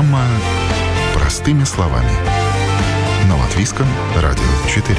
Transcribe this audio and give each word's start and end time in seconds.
Программа 0.00 0.24
«Простыми 1.12 1.64
словами». 1.64 2.08
На 3.28 3.36
Латвийском 3.36 3.86
радио 4.16 4.42
4. 4.66 4.96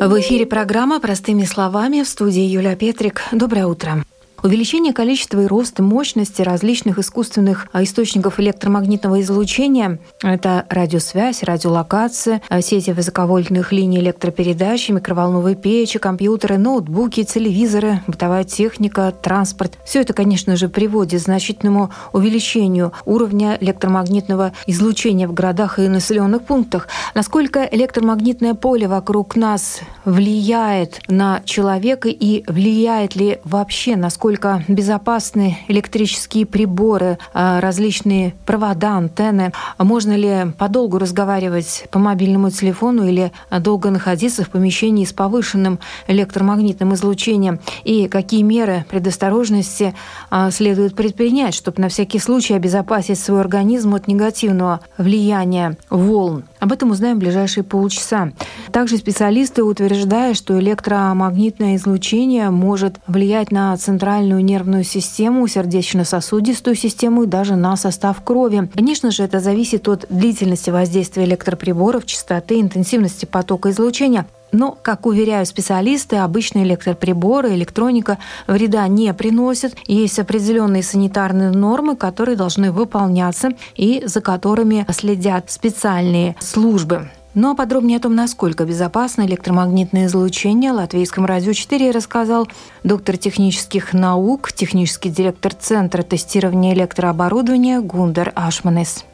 В 0.00 0.20
эфире 0.20 0.46
программа 0.46 1.00
«Простыми 1.00 1.44
словами» 1.44 2.02
в 2.02 2.08
студии 2.08 2.44
Юлия 2.44 2.76
Петрик. 2.76 3.24
Доброе 3.30 3.66
утро. 3.66 4.06
Увеличение 4.42 4.92
количества 4.92 5.40
и 5.40 5.46
роста 5.46 5.82
мощности 5.82 6.42
различных 6.42 6.98
искусственных 6.98 7.66
а, 7.72 7.82
источников 7.82 8.38
электромагнитного 8.38 9.20
излучения– 9.22 9.98
это 10.22 10.66
радиосвязь, 10.68 11.42
радиолокация, 11.42 12.42
а, 12.48 12.60
сети 12.60 12.90
высоковольтных 12.90 13.72
линий 13.72 13.98
электропередачи, 13.98 14.92
микроволновые 14.92 15.56
печи, 15.56 15.98
компьютеры, 15.98 16.58
ноутбуки, 16.58 17.24
телевизоры, 17.24 18.02
бытовая 18.06 18.44
техника, 18.44 19.10
транспорт. 19.10 19.78
Все 19.86 20.02
это, 20.02 20.12
конечно 20.12 20.56
же, 20.56 20.68
приводит 20.68 21.20
к 21.20 21.24
значительному 21.24 21.90
увеличению 22.12 22.92
уровня 23.06 23.56
электромагнитного 23.60 24.52
излучения 24.66 25.26
в 25.26 25.32
городах 25.32 25.78
и 25.78 25.88
населенных 25.88 26.42
пунктах. 26.42 26.88
Насколько 27.14 27.64
электромагнитное 27.64 28.54
поле 28.54 28.86
вокруг 28.86 29.34
нас 29.34 29.80
влияет 30.04 31.00
на 31.08 31.40
человека 31.44 32.08
и 32.08 32.44
влияет 32.46 33.16
ли 33.16 33.38
вообще, 33.44 33.96
насколько 33.96 34.25
насколько 34.26 34.64
безопасны 34.66 35.56
электрические 35.68 36.46
приборы, 36.46 37.16
а, 37.32 37.60
различные 37.60 38.34
провода, 38.44 38.96
антенны. 38.96 39.52
Можно 39.78 40.16
ли 40.16 40.52
подолгу 40.58 40.98
разговаривать 40.98 41.84
по 41.92 42.00
мобильному 42.00 42.50
телефону 42.50 43.06
или 43.06 43.30
долго 43.60 43.90
находиться 43.90 44.42
в 44.42 44.50
помещении 44.50 45.04
с 45.04 45.12
повышенным 45.12 45.78
электромагнитным 46.08 46.94
излучением? 46.94 47.60
И 47.84 48.08
какие 48.08 48.42
меры 48.42 48.84
предосторожности 48.90 49.94
а, 50.28 50.50
следует 50.50 50.96
предпринять, 50.96 51.54
чтобы 51.54 51.80
на 51.80 51.88
всякий 51.88 52.18
случай 52.18 52.54
обезопасить 52.54 53.20
свой 53.20 53.40
организм 53.40 53.94
от 53.94 54.08
негативного 54.08 54.80
влияния 54.98 55.76
волн? 55.88 56.42
Об 56.58 56.72
этом 56.72 56.90
узнаем 56.90 57.16
в 57.16 57.20
ближайшие 57.20 57.62
полчаса. 57.62 58.32
Также 58.72 58.96
специалисты 58.96 59.62
утверждают, 59.62 60.36
что 60.36 60.58
электромагнитное 60.58 61.76
излучение 61.76 62.50
может 62.50 62.96
влиять 63.06 63.52
на 63.52 63.76
центральную 63.76 64.15
нервную 64.22 64.84
систему, 64.84 65.46
сердечно-сосудистую 65.46 66.76
систему 66.76 67.24
и 67.24 67.26
даже 67.26 67.56
на 67.56 67.76
состав 67.76 68.22
крови. 68.22 68.68
Конечно 68.74 69.10
же, 69.10 69.22
это 69.22 69.40
зависит 69.40 69.88
от 69.88 70.06
длительности 70.08 70.70
воздействия 70.70 71.24
электроприборов, 71.24 72.06
частоты, 72.06 72.60
интенсивности 72.60 73.24
потока 73.26 73.70
излучения. 73.70 74.26
Но, 74.52 74.76
как 74.80 75.06
уверяют 75.06 75.48
специалисты, 75.48 76.16
обычные 76.16 76.64
электроприборы, 76.64 77.54
электроника 77.54 78.18
вреда 78.46 78.86
не 78.86 79.12
приносят. 79.12 79.74
Есть 79.86 80.18
определенные 80.18 80.82
санитарные 80.82 81.50
нормы, 81.50 81.96
которые 81.96 82.36
должны 82.36 82.70
выполняться 82.70 83.50
и 83.74 84.02
за 84.06 84.20
которыми 84.20 84.86
следят 84.92 85.50
специальные 85.50 86.36
службы. 86.40 87.10
Ну 87.38 87.50
а 87.50 87.54
подробнее 87.54 87.98
о 87.98 88.00
том, 88.00 88.14
насколько 88.14 88.64
безопасно 88.64 89.26
электромагнитное 89.26 90.06
излучение, 90.06 90.72
Латвийском 90.72 91.26
радио 91.26 91.52
4 91.52 91.90
рассказал 91.90 92.48
доктор 92.82 93.18
технических 93.18 93.92
наук, 93.92 94.52
технический 94.52 95.10
директор 95.10 95.52
Центра 95.52 96.02
тестирования 96.02 96.72
электрооборудования 96.72 97.80
Гундер 97.80 98.32
Ашманес. 98.34 99.04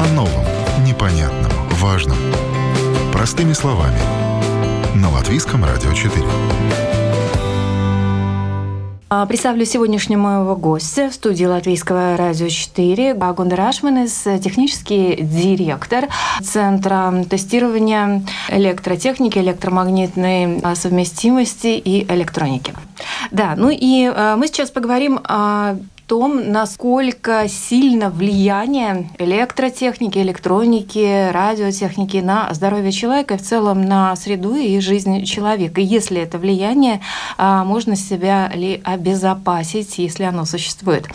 О 0.00 0.12
новом, 0.12 0.44
непонятном, 0.84 1.52
важном. 1.80 2.18
Простыми 3.12 3.52
словами. 3.52 4.00
На 4.96 5.08
Латвийском 5.08 5.64
радио 5.64 5.92
4. 5.92 6.85
А, 9.18 9.24
представлю 9.24 9.64
сегодняшнего 9.64 10.20
моего 10.20 10.56
гостя 10.56 11.08
в 11.08 11.14
студии 11.14 11.46
Латвийского 11.46 12.18
радио 12.18 12.48
4 12.48 13.14
Гундер 13.14 13.62
Ашманес, 13.62 14.24
технический 14.44 15.16
директор 15.22 16.08
Центра 16.42 17.24
тестирования 17.30 18.22
электротехники, 18.50 19.38
электромагнитной 19.38 20.60
а, 20.60 20.74
совместимости 20.74 21.80
и 21.82 22.04
электроники. 22.12 22.74
Да, 23.30 23.54
ну 23.56 23.70
и 23.70 24.04
а, 24.14 24.36
мы 24.36 24.48
сейчас 24.48 24.70
поговорим 24.70 25.20
о 25.24 25.76
том, 26.06 26.52
насколько 26.52 27.48
сильно 27.48 28.10
влияние 28.10 29.10
электротехники, 29.18 30.18
электроники, 30.18 31.30
радиотехники 31.30 32.18
на 32.18 32.52
здоровье 32.54 32.92
человека 32.92 33.34
и 33.34 33.36
в 33.36 33.42
целом 33.42 33.82
на 33.82 34.14
среду 34.16 34.54
и 34.54 34.78
жизнь 34.80 35.24
человека. 35.24 35.80
И 35.80 35.84
если 35.84 36.20
это 36.20 36.38
влияние, 36.38 37.00
а, 37.36 37.64
можно 37.64 37.96
себя 37.96 38.50
ли 38.54 38.80
обезопасить, 38.84 39.98
если 39.98 40.24
оно 40.24 40.44
существует. 40.44 41.06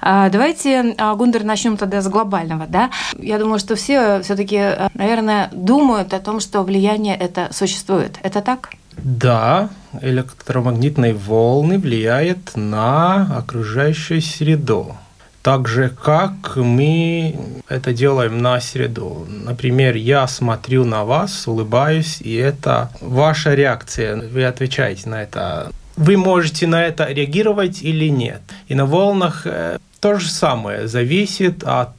А, 0.00 0.28
давайте, 0.30 0.94
а, 0.96 1.14
Гундер, 1.14 1.44
начнем 1.44 1.76
тогда 1.76 2.00
с 2.00 2.08
глобального. 2.08 2.66
Да? 2.66 2.90
Я 3.18 3.38
думаю, 3.38 3.58
что 3.58 3.76
все 3.76 4.20
все-таки, 4.22 4.60
наверное, 4.94 5.50
думают 5.52 6.14
о 6.14 6.20
том, 6.20 6.40
что 6.40 6.62
влияние 6.62 7.16
это 7.16 7.48
существует. 7.52 8.18
Это 8.22 8.40
так? 8.40 8.70
Да, 9.02 9.70
электромагнитные 10.00 11.14
волны 11.14 11.78
влияют 11.78 12.56
на 12.56 13.36
окружающую 13.36 14.20
среду. 14.20 14.96
Так 15.42 15.68
же, 15.68 15.88
как 15.88 16.56
мы 16.56 17.36
это 17.68 17.92
делаем 17.92 18.42
на 18.42 18.60
среду. 18.60 19.26
Например, 19.28 19.94
я 19.96 20.26
смотрю 20.26 20.84
на 20.84 21.04
вас, 21.04 21.46
улыбаюсь, 21.46 22.20
и 22.20 22.34
это 22.34 22.90
ваша 23.00 23.54
реакция. 23.54 24.16
Вы 24.16 24.44
отвечаете 24.44 25.08
на 25.08 25.22
это. 25.22 25.70
Вы 25.96 26.16
можете 26.16 26.66
на 26.66 26.84
это 26.84 27.06
реагировать 27.06 27.82
или 27.82 28.08
нет. 28.08 28.42
И 28.66 28.74
на 28.74 28.84
волнах 28.84 29.46
э, 29.46 29.78
то 30.00 30.18
же 30.18 30.28
самое. 30.28 30.86
Зависит 30.86 31.64
от 31.64 31.90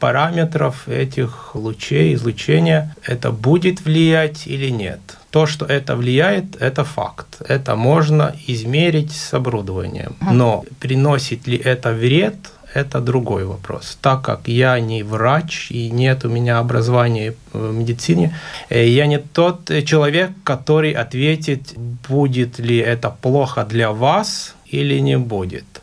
параметров 0.00 0.88
этих 0.88 1.54
лучей, 1.54 2.14
излучения, 2.14 2.94
это 3.04 3.30
будет 3.30 3.84
влиять 3.84 4.46
или 4.46 4.70
нет. 4.70 5.00
То, 5.36 5.46
что 5.46 5.66
это 5.66 5.96
влияет, 5.96 6.56
это 6.62 6.82
факт. 6.82 7.42
Это 7.48 7.76
можно 7.76 8.34
измерить 8.48 9.12
с 9.12 9.34
оборудованием. 9.34 10.16
Но 10.32 10.64
приносит 10.80 11.46
ли 11.46 11.58
это 11.58 11.92
вред, 11.92 12.34
это 12.72 13.00
другой 13.00 13.44
вопрос. 13.44 13.98
Так 14.00 14.22
как 14.22 14.48
я 14.48 14.80
не 14.80 15.02
врач 15.02 15.70
и 15.70 15.90
нет 15.90 16.24
у 16.24 16.28
меня 16.28 16.58
образования 16.58 17.34
в 17.52 17.74
медицине, 17.74 18.34
э, 18.70 18.88
я 18.88 19.06
не 19.06 19.18
тот 19.18 19.70
человек, 19.84 20.30
который 20.44 20.92
ответит, 20.92 21.74
будет 22.08 22.58
ли 22.58 22.78
это 22.78 23.10
плохо 23.10 23.64
для 23.64 23.90
вас 23.90 24.54
или 24.72 25.00
не 25.00 25.18
будет. 25.18 25.82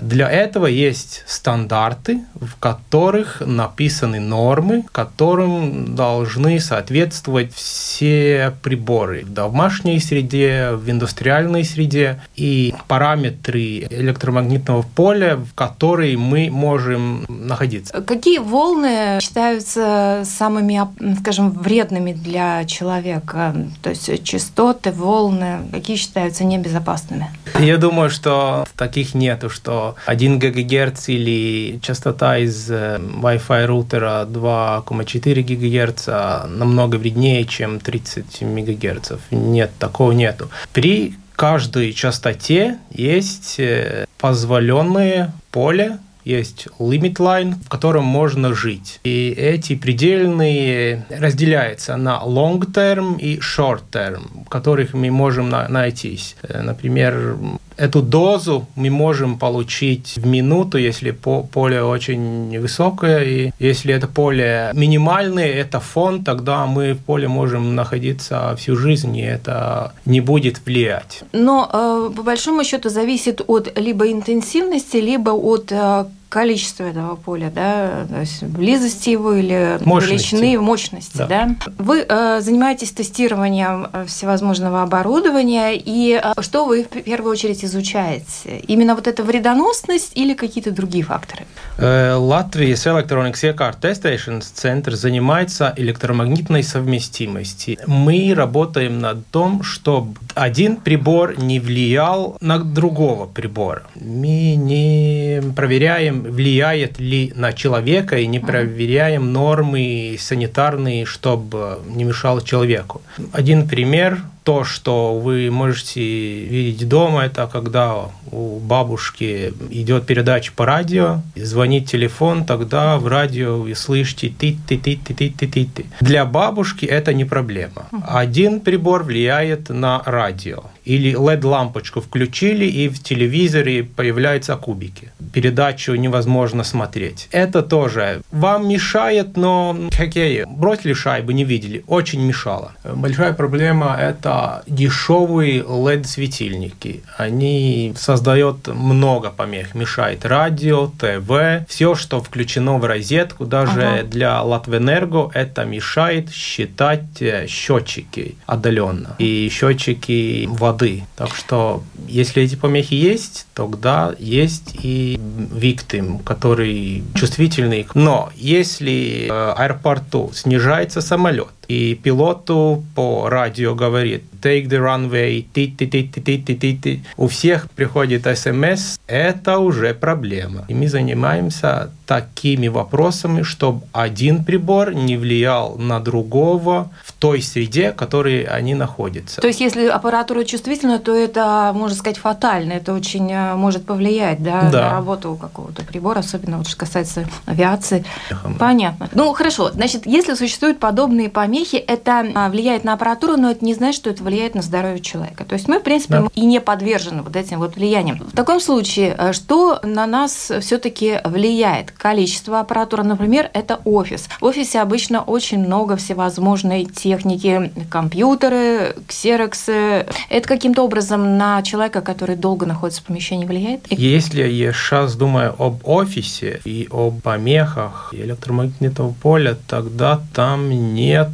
Для 0.00 0.30
этого 0.30 0.66
есть 0.66 1.24
стандарты, 1.26 2.20
в 2.34 2.56
которых 2.58 3.40
написаны 3.44 4.20
нормы, 4.20 4.84
которым 4.92 5.94
должны 5.94 6.60
соответствовать 6.60 7.52
все 7.54 8.52
приборы 8.62 9.24
в 9.24 9.32
домашней 9.32 9.98
среде, 10.00 10.70
в 10.72 10.88
индустриальной 10.88 11.64
среде 11.64 12.20
и 12.36 12.74
параметры 12.86 13.86
электромагнитного 13.90 14.82
поля, 14.82 15.36
в 15.36 15.54
которые 15.54 16.16
мы 16.16 16.50
можем 16.50 17.24
находиться. 17.28 18.00
Какие 18.02 18.38
волны 18.38 19.18
считаются 19.20 20.22
самыми, 20.24 20.80
скажем, 21.20 21.50
вредными 21.50 22.12
для 22.12 22.64
человека? 22.64 23.54
То 23.82 23.90
есть 23.90 24.24
частоты, 24.24 24.92
волны, 24.92 25.58
какие 25.72 25.96
считаются 25.96 26.44
небезопасными? 26.44 27.30
Я 27.58 27.76
думаю, 27.76 28.10
что 28.10 28.66
таких 28.76 29.14
нету, 29.14 29.50
что 29.50 29.87
1 30.06 30.38
ГГц 30.38 31.08
или 31.08 31.78
частота 31.82 32.38
из 32.38 32.70
э, 32.70 32.98
Wi-Fi 32.98 33.66
роутера 33.66 34.26
2,4 34.26 35.42
ГГц 35.42 36.06
намного 36.48 36.96
вреднее, 36.96 37.44
чем 37.44 37.80
30 37.80 38.42
МГц. 38.42 39.12
Нет, 39.30 39.70
такого 39.78 40.12
нету. 40.12 40.48
При 40.72 41.14
каждой 41.36 41.92
частоте 41.92 42.78
есть 42.90 43.56
э, 43.58 44.06
позволенное 44.18 45.32
поле 45.50 45.98
есть 46.28 46.68
limit 46.78 47.14
line, 47.14 47.54
в 47.64 47.68
котором 47.70 48.04
можно 48.04 48.54
жить. 48.54 49.00
И 49.02 49.30
эти 49.30 49.74
предельные 49.74 51.06
разделяются 51.08 51.96
на 51.96 52.20
long 52.24 52.60
term 52.60 53.18
и 53.18 53.38
short 53.38 53.82
term, 53.90 54.44
в 54.44 54.48
которых 54.48 54.92
мы 54.92 55.10
можем 55.10 55.48
найтись. 55.48 56.36
Э, 56.42 56.60
например, 56.60 57.38
эту 57.78 58.02
дозу 58.02 58.66
мы 58.76 58.90
можем 58.90 59.38
получить 59.38 60.14
в 60.16 60.26
минуту, 60.26 60.78
если 60.78 61.10
поле 61.10 61.82
очень 61.82 62.60
высокое, 62.60 63.24
и 63.24 63.50
если 63.58 63.94
это 63.94 64.06
поле 64.06 64.70
минимальное, 64.74 65.46
это 65.46 65.80
фон, 65.80 66.24
тогда 66.24 66.66
мы 66.66 66.92
в 66.92 66.98
поле 66.98 67.28
можем 67.28 67.74
находиться 67.74 68.54
всю 68.56 68.76
жизнь, 68.76 69.16
и 69.16 69.22
это 69.22 69.92
не 70.06 70.20
будет 70.20 70.60
влиять. 70.66 71.22
Но 71.32 71.68
э, 71.72 72.16
по 72.16 72.22
большому 72.22 72.64
счету 72.64 72.88
зависит 72.88 73.40
от 73.46 73.78
либо 73.78 74.10
интенсивности, 74.10 74.96
либо 74.96 75.30
от 75.30 75.72
э, 75.72 76.04
количество 76.28 76.84
этого 76.84 77.16
поля, 77.16 77.50
да, 77.54 78.06
то 78.08 78.20
есть 78.20 78.42
близости 78.42 79.10
его 79.10 79.34
или 79.34 79.78
мощности. 79.84 80.34
величины 80.34 80.60
мощности, 80.60 81.16
да. 81.16 81.26
да? 81.26 81.56
Вы 81.78 82.04
э, 82.08 82.40
занимаетесь 82.40 82.92
тестированием 82.92 83.88
э, 83.92 84.04
всевозможного 84.06 84.82
оборудования, 84.82 85.74
и 85.74 86.20
э, 86.22 86.40
что 86.40 86.66
вы 86.66 86.84
в 86.84 87.02
первую 87.02 87.32
очередь 87.32 87.64
изучаете? 87.64 88.58
Именно 88.66 88.94
вот 88.94 89.06
эта 89.06 89.22
вредоносность 89.24 90.12
или 90.16 90.34
какие-то 90.34 90.70
другие 90.70 91.04
факторы? 91.04 91.44
Э, 91.78 92.14
Латвия 92.14 92.74
Electronics 92.74 93.44
iekārtu 93.44 93.88
testēšanas 93.88 94.52
центр 94.54 94.94
занимается 94.94 95.72
электромагнитной 95.76 96.62
совместимостью. 96.62 97.78
Мы 97.86 98.34
работаем 98.34 99.00
над 99.00 99.26
том, 99.28 99.62
чтобы 99.62 100.16
один 100.34 100.76
прибор 100.76 101.38
не 101.38 101.60
влиял 101.60 102.36
на 102.40 102.58
другого 102.58 103.26
прибора. 103.26 103.82
Мы 103.94 104.56
не 104.56 105.42
проверяем, 105.54 106.17
влияет 106.22 106.98
ли 106.98 107.32
на 107.34 107.52
человека, 107.52 108.18
и 108.18 108.26
не 108.26 108.40
проверяем 108.40 109.32
нормы 109.32 110.16
санитарные, 110.18 111.04
чтобы 111.04 111.78
не 111.86 112.04
мешало 112.04 112.42
человеку. 112.42 113.02
Один 113.32 113.68
пример 113.68 114.18
то, 114.48 114.64
что 114.64 115.18
вы 115.18 115.50
можете 115.50 116.00
видеть 116.00 116.88
дома, 116.88 117.26
это 117.26 117.46
когда 117.52 118.06
у 118.32 118.58
бабушки 118.60 119.52
идет 119.68 120.06
передача 120.06 120.52
по 120.56 120.64
радио, 120.64 121.20
звонит 121.36 121.84
телефон, 121.90 122.46
тогда 122.46 122.96
в 122.96 123.06
радио 123.06 123.58
вы 123.58 123.74
слышите 123.74 124.32
ты 124.38 124.56
ты 124.66 124.78
ты 124.78 124.96
ты 124.96 125.14
ты 125.14 125.30
ты 125.30 125.46
ты 125.46 125.64
ты 125.66 125.84
Для 126.00 126.24
бабушки 126.24 126.86
это 126.86 127.12
не 127.12 127.26
проблема. 127.26 127.88
Один 128.08 128.60
прибор 128.60 129.02
влияет 129.02 129.68
на 129.68 130.02
радио. 130.06 130.62
Или 130.86 131.12
LED-лампочку 131.12 132.00
включили, 132.00 132.64
и 132.64 132.88
в 132.88 133.02
телевизоре 133.02 133.84
появляются 133.84 134.56
кубики. 134.56 135.12
Передачу 135.34 135.94
невозможно 135.94 136.64
смотреть. 136.64 137.28
Это 137.30 137.62
тоже 137.62 138.22
вам 138.32 138.66
мешает, 138.66 139.36
но 139.36 139.76
хоккей 139.92 140.44
бросили 140.46 140.94
шайбу, 140.94 141.32
не 141.32 141.44
видели. 141.44 141.84
Очень 141.86 142.24
мешало. 142.24 142.72
Большая 142.84 143.34
проблема– 143.34 143.94
это 144.00 144.37
дешевые 144.66 145.62
LED-светильники. 145.62 147.02
Они 147.16 147.94
создают 147.96 148.68
много 148.68 149.30
помех, 149.30 149.74
мешает 149.74 150.24
радио, 150.24 150.86
ТВ, 150.98 151.66
все, 151.68 151.94
что 151.94 152.20
включено 152.20 152.78
в 152.78 152.84
розетку, 152.84 153.46
даже 153.46 153.82
ага. 153.82 154.02
для 154.04 154.42
Латвэнерго 154.42 155.30
это 155.34 155.64
мешает 155.64 156.30
считать 156.32 157.20
э, 157.20 157.46
счетчики 157.46 158.36
отдаленно 158.46 159.16
и 159.18 159.48
счетчики 159.50 160.46
воды. 160.50 161.04
Так 161.16 161.34
что, 161.34 161.82
если 162.06 162.42
эти 162.42 162.56
помехи 162.56 162.94
есть, 162.94 163.46
тогда 163.54 164.14
есть 164.18 164.76
и 164.82 165.18
victim, 165.52 166.18
который 166.18 167.04
чувствительный. 167.14 167.86
Но 167.94 168.30
если 168.36 169.26
в 169.28 169.54
аэропорту 169.54 170.30
снижается 170.34 171.00
самолет, 171.00 171.48
и 171.68 171.94
пилоту 171.94 172.82
по 172.94 173.28
радио 173.28 173.74
говорит 173.74 174.24
Take 174.42 174.68
the 174.68 174.78
Runway, 174.80 175.44
ти-ти-ти-ти-ти-ти-ти. 175.52 177.00
У 177.16 177.26
всех 177.26 177.68
приходит 177.70 178.26
смс, 178.38 178.98
это 179.06 179.58
уже 179.58 179.94
проблема. 179.94 180.64
И 180.68 180.74
мы 180.74 180.88
занимаемся 180.88 181.90
такими 182.08 182.68
вопросами, 182.68 183.42
чтобы 183.42 183.82
один 183.92 184.42
прибор 184.44 184.94
не 184.94 185.18
влиял 185.18 185.76
на 185.76 186.00
другого 186.00 186.90
в 187.04 187.12
той 187.12 187.42
среде, 187.42 187.92
в 187.92 187.96
которой 187.96 188.44
они 188.44 188.74
находятся. 188.74 189.40
То 189.42 189.46
есть, 189.46 189.60
если 189.60 189.88
аппаратура 189.88 190.44
чувствительна, 190.44 190.98
то 190.98 191.14
это, 191.14 191.72
можно 191.74 191.96
сказать, 191.96 192.16
фатально, 192.16 192.72
это 192.72 192.94
очень 192.94 193.30
э, 193.30 193.54
может 193.56 193.84
повлиять 193.84 194.42
да, 194.42 194.70
да. 194.70 194.82
на 194.82 194.90
работу 194.92 195.36
какого-то 195.38 195.82
прибора, 195.84 196.20
особенно 196.20 196.58
вот, 196.58 196.68
что 196.68 196.78
касается 196.78 197.28
авиации. 197.44 198.04
Эхом. 198.30 198.54
Понятно. 198.54 199.08
Ну, 199.12 199.32
хорошо, 199.34 199.70
значит, 199.70 200.06
если 200.06 200.34
существуют 200.34 200.78
подобные 200.78 201.28
помехи, 201.28 201.76
это 201.76 202.26
а, 202.34 202.48
влияет 202.48 202.84
на 202.84 202.94
аппаратуру, 202.94 203.36
но 203.36 203.50
это 203.50 203.62
не 203.64 203.74
значит, 203.74 204.00
что 204.00 204.10
это 204.10 204.22
влияет 204.28 204.54
на 204.54 204.62
здоровье 204.62 205.00
человека. 205.00 205.44
То 205.44 205.54
есть 205.54 205.68
мы, 205.68 205.80
в 205.80 205.82
принципе, 205.82 206.20
да. 206.20 206.28
и 206.34 206.44
не 206.44 206.60
подвержены 206.60 207.22
вот 207.22 207.34
этим 207.34 207.58
вот 207.58 207.76
влияниям. 207.76 208.18
В 208.18 208.36
таком 208.36 208.60
случае, 208.60 209.14
э, 209.16 209.32
что 209.32 209.80
на 209.82 210.06
нас 210.06 210.52
все-таки 210.60 211.20
влияет? 211.24 211.90
Количество 211.92 212.60
аппаратуры, 212.60 213.02
например, 213.04 213.50
это 213.54 213.80
офис. 213.84 214.28
В 214.40 214.44
офисе 214.44 214.80
обычно 214.80 215.22
очень 215.22 215.58
много 215.58 215.96
всевозможной 215.96 216.84
техники, 216.84 217.72
компьютеры, 217.90 218.96
ксероксы. 219.06 220.06
Это 220.28 220.48
каким-то 220.48 220.82
образом 220.82 221.38
на 221.38 221.62
человека, 221.62 222.02
который 222.02 222.36
долго 222.36 222.66
находится 222.66 223.00
в 223.00 223.04
помещении, 223.04 223.46
влияет? 223.46 223.86
Если 223.90 224.42
я 224.42 224.72
сейчас 224.72 225.16
думаю 225.16 225.54
об 225.58 225.80
офисе 225.88 226.60
и 226.64 226.88
об 226.90 227.22
помехах 227.22 228.12
электромагнитного 228.12 229.14
поля, 229.22 229.56
тогда 229.66 230.20
там 230.34 230.70
нет 230.94 231.28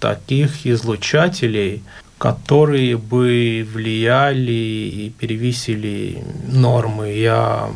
таких 0.00 0.66
излучателей, 0.66 1.82
которые 2.20 2.98
бы 2.98 3.66
влияли 3.72 4.52
и 4.52 5.10
перевесили 5.18 6.22
нормы, 6.46 7.12
я 7.12 7.70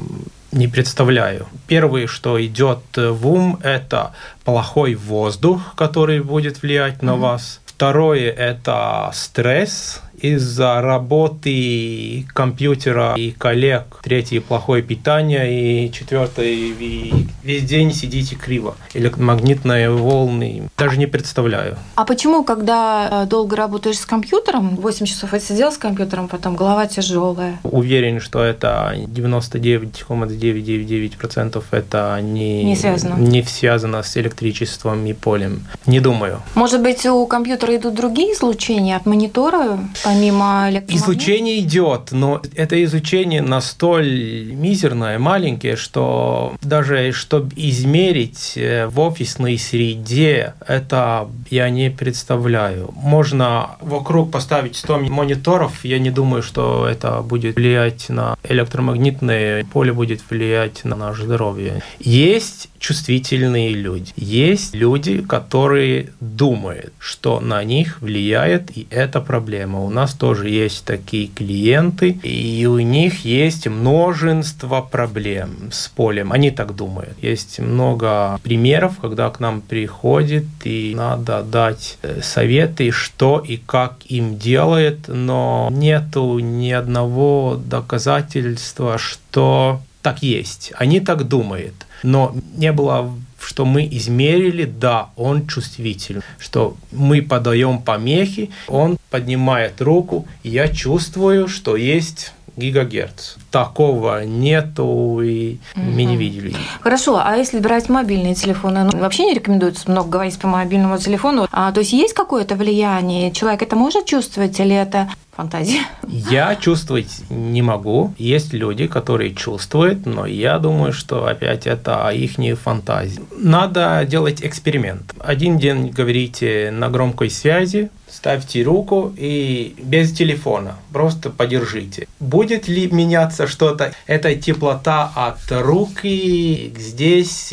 не 0.53 0.69
представляю. 0.69 1.47
Первое, 1.67 2.07
что 2.07 2.39
идет 2.45 2.83
в 2.95 3.27
ум, 3.27 3.59
это 3.63 4.13
плохой 4.45 4.97
воздух, 4.97 5.75
который 5.77 6.21
будет 6.21 6.61
влиять 6.61 7.01
на 7.01 7.13
mm-hmm. 7.13 7.19
вас. 7.21 7.61
Второе– 7.65 8.31
это 8.51 9.11
стресс, 9.15 10.03
из-за 10.25 10.81
работы 10.81 12.25
компьютера 12.33 13.13
и 13.15 13.33
коллег. 13.33 14.01
Третье– 14.03 14.41
плохое 14.49 14.83
питание. 14.83 15.87
И 15.87 15.93
четвертое– 15.93 16.55
весь 17.43 17.65
день 17.65 17.93
сидите 17.93 18.35
криво. 18.35 18.75
Электромагнитные 18.95 19.91
волны. 19.91 20.71
Даже 20.79 20.99
не 20.99 21.07
представляю. 21.07 21.77
А 21.95 22.07
почему, 22.07 22.43
когда 22.43 23.25
э, 23.25 23.27
долго 23.27 23.55
работаешь 23.55 23.99
с 23.99 24.07
компьютером, 24.07 24.77
8 24.77 25.05
часов 25.05 25.35
отсидел 25.35 25.71
с 25.71 25.77
компьютером, 25.77 26.29
потом 26.29 26.57
голова 26.57 26.87
тяжелая? 26.87 27.61
Уверен, 27.63 28.21
что 28.21 28.43
это 28.43 28.95
99,999% 28.97 31.63
это 31.71 32.19
не, 32.23 32.65
не, 32.65 32.77
связано. 32.77 33.17
не 33.17 33.43
связано 33.43 34.03
с 34.03 34.17
электричеством 34.17 35.05
и 35.05 35.13
полем. 35.13 35.67
Не 35.85 36.01
думаю. 36.01 36.41
Может 36.55 36.81
быть, 36.81 37.05
у 37.05 37.27
компьютера 37.27 37.77
идут 37.77 37.95
другие 37.95 38.33
излучения 38.33 38.97
от 38.97 39.05
монитора? 39.05 39.79
Помимо 40.15 40.71
Изучение 40.89 41.61
идет, 41.61 42.13
но 42.13 42.41
это 42.55 42.83
изучение 42.85 43.43
настолько 43.43 43.85
мизерное, 43.95 45.19
маленькое, 45.19 45.77
что 45.77 46.55
даже 46.63 47.13
чтобы 47.13 47.53
измерить 47.57 48.55
э, 48.57 48.87
в 48.87 48.99
офисной 49.01 49.59
среде, 49.59 50.55
это 50.67 51.29
я 51.51 51.71
не 51.71 51.91
представляю. 51.91 52.93
Можно 52.97 53.77
вокруг 53.81 54.31
поставить 54.31 54.77
100 54.77 54.99
мониторов, 55.01 55.85
я 55.85 55.99
не 55.99 56.11
думаю, 56.11 56.43
что 56.43 56.87
это 56.89 57.21
будет 57.21 57.57
влиять 57.57 58.09
на 58.09 58.37
электромагнитное 58.45 59.65
поле, 59.65 59.93
будет 59.93 60.21
влиять 60.31 60.85
на 60.85 60.97
наше 60.97 61.25
здоровье. 61.25 61.83
Есть 61.99 62.69
чувствительные 62.85 63.73
люди. 63.73 64.13
Есть 64.17 64.75
люди, 64.75 65.23
которые 65.23 66.11
думают, 66.21 66.93
что 66.99 67.41
на 67.41 67.65
них 67.65 68.03
влияет 68.03 68.77
и 68.77 68.87
эта 68.91 69.21
проблема. 69.23 69.81
У 69.81 69.89
нас 69.89 70.04
тоже 70.13 70.51
есть 70.51 70.85
такие 70.85 71.29
клиенты, 71.29 72.11
и 72.11 72.67
у 72.67 72.79
них 72.79 73.25
есть 73.25 73.67
множество 73.67 74.83
проблем 74.83 75.71
с 75.73 75.89
полем. 75.89 76.33
Они 76.33 76.51
так 76.51 76.77
думают. 76.77 77.17
Есть 77.23 77.59
много 77.59 78.39
примеров, 78.43 78.99
когда 79.01 79.31
к 79.31 79.41
нам 79.41 79.63
приходит 79.63 80.45
и 80.65 80.93
надо 80.95 81.43
дать 81.43 81.99
э, 82.03 82.21
советы, 82.23 82.91
что 82.91 83.39
и 83.39 83.57
как 83.57 83.99
им 84.07 84.37
делает, 84.37 85.09
но 85.09 85.69
нету 85.73 86.39
ни 86.39 86.71
одного 86.71 87.59
доказательства, 87.65 88.99
что 88.99 89.81
так 90.03 90.23
есть. 90.23 90.73
Они 90.77 91.01
так 91.01 91.27
думают 91.27 91.75
но 92.05 92.37
не 92.57 92.71
было 92.71 93.11
что 93.45 93.65
мы 93.65 93.87
измерили, 93.91 94.65
да, 94.65 95.11
он 95.17 95.47
чувствителен, 95.47 96.23
что 96.39 96.77
мы 96.93 97.23
подаем 97.23 97.81
помехи, 97.83 98.51
он 98.69 98.97
поднимает 99.11 99.81
руку, 99.81 100.27
и 100.43 100.51
я 100.51 100.69
чувствую, 100.69 101.49
что 101.49 101.77
есть 101.77 102.33
гигагерц. 102.57 103.35
Такого 103.51 104.25
нету, 104.25 105.21
и 105.23 105.59
угу. 105.75 105.85
мы 105.85 106.05
не 106.05 106.17
видели. 106.17 106.55
Хорошо, 106.81 107.21
а 107.25 107.37
если 107.37 107.59
брать 107.61 107.89
мобильные 107.89 108.35
телефоны, 108.35 108.85
ну, 108.85 108.99
вообще 108.99 109.25
не 109.25 109.35
рекомендуется 109.35 109.91
много 109.91 110.09
говорить 110.09 110.39
по 110.39 110.49
мобильному 110.49 110.99
телефону. 110.99 111.47
А, 111.51 111.73
то 111.73 111.81
есть 111.81 111.93
есть 111.93 112.15
какое-то 112.15 112.57
влияние? 112.57 113.33
Человек 113.33 113.63
это 113.63 113.77
может 113.77 114.07
чувствовать 114.07 114.59
или 114.61 114.75
это 114.75 115.09
фантазия? 115.37 115.81
Я 116.07 116.57
чувствовать 116.57 117.23
не 117.29 117.63
могу. 117.63 118.15
Есть 118.19 118.53
люди, 118.53 118.87
которые 118.87 119.35
чувствуют, 119.35 120.07
но 120.07 120.27
я 120.27 120.59
думаю, 120.59 120.93
что 120.93 121.27
опять 121.27 121.67
это 121.67 122.09
их 122.11 122.35
фантазия. 122.59 123.21
Надо 123.37 124.05
делать 124.09 124.43
эксперимент. 124.43 125.15
Один 125.19 125.59
день 125.59 125.91
говорите 125.91 126.71
на 126.73 126.89
громкой 126.89 127.31
связи, 127.31 127.91
ставьте 128.17 128.63
руку 128.63 129.13
и 129.17 129.75
без 129.79 130.13
телефона, 130.13 130.77
просто 130.93 131.31
подержите. 131.31 132.07
Будет 132.21 132.69
ли 132.69 132.89
меняться 132.91 133.47
что-то, 133.47 133.93
это 134.07 134.35
теплота 134.37 135.11
от 135.15 135.41
руки, 135.51 136.73
здесь 136.79 137.53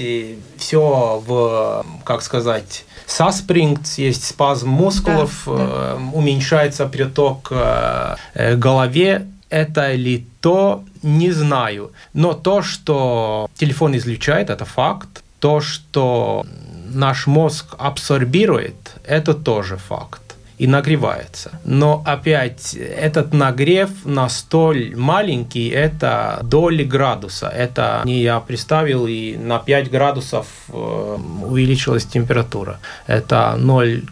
все 0.57 1.23
в, 1.25 1.85
как 2.03 2.21
сказать, 2.21 2.85
саспрингс, 3.07 3.97
есть 3.97 4.23
спазм 4.23 4.69
мускулов, 4.69 5.43
да, 5.45 5.57
да. 5.57 5.63
Э, 5.63 5.99
уменьшается 6.13 6.85
приток 6.85 7.47
э, 7.51 8.15
э, 8.33 8.55
голове. 8.55 9.27
Это 9.49 9.91
ли 9.93 10.25
то, 10.39 10.83
не 11.03 11.31
знаю. 11.31 11.91
Но 12.13 12.33
то, 12.33 12.61
что 12.61 13.49
телефон 13.55 13.97
излучает, 13.97 14.49
это 14.49 14.63
факт. 14.63 15.23
То, 15.39 15.59
что 15.59 16.45
наш 16.93 17.27
мозг 17.27 17.75
абсорбирует, 17.77 18.95
это 19.05 19.33
тоже 19.33 19.75
факт 19.77 20.21
и 20.61 20.67
нагревается. 20.67 21.49
Но 21.65 22.03
опять 22.05 22.75
этот 22.75 23.33
нагрев 23.33 23.89
настоль 24.05 24.95
маленький, 24.95 25.69
это 25.69 26.39
доли 26.43 26.83
градуса. 26.83 27.47
Это 27.47 28.03
не 28.05 28.21
я 28.21 28.39
представил, 28.39 29.07
и 29.07 29.35
на 29.37 29.57
5 29.57 29.89
градусов 29.89 30.45
э, 30.69 31.17
увеличилась 31.47 32.05
температура. 32.05 32.77
Это 33.07 33.55
0, 33.57 34.03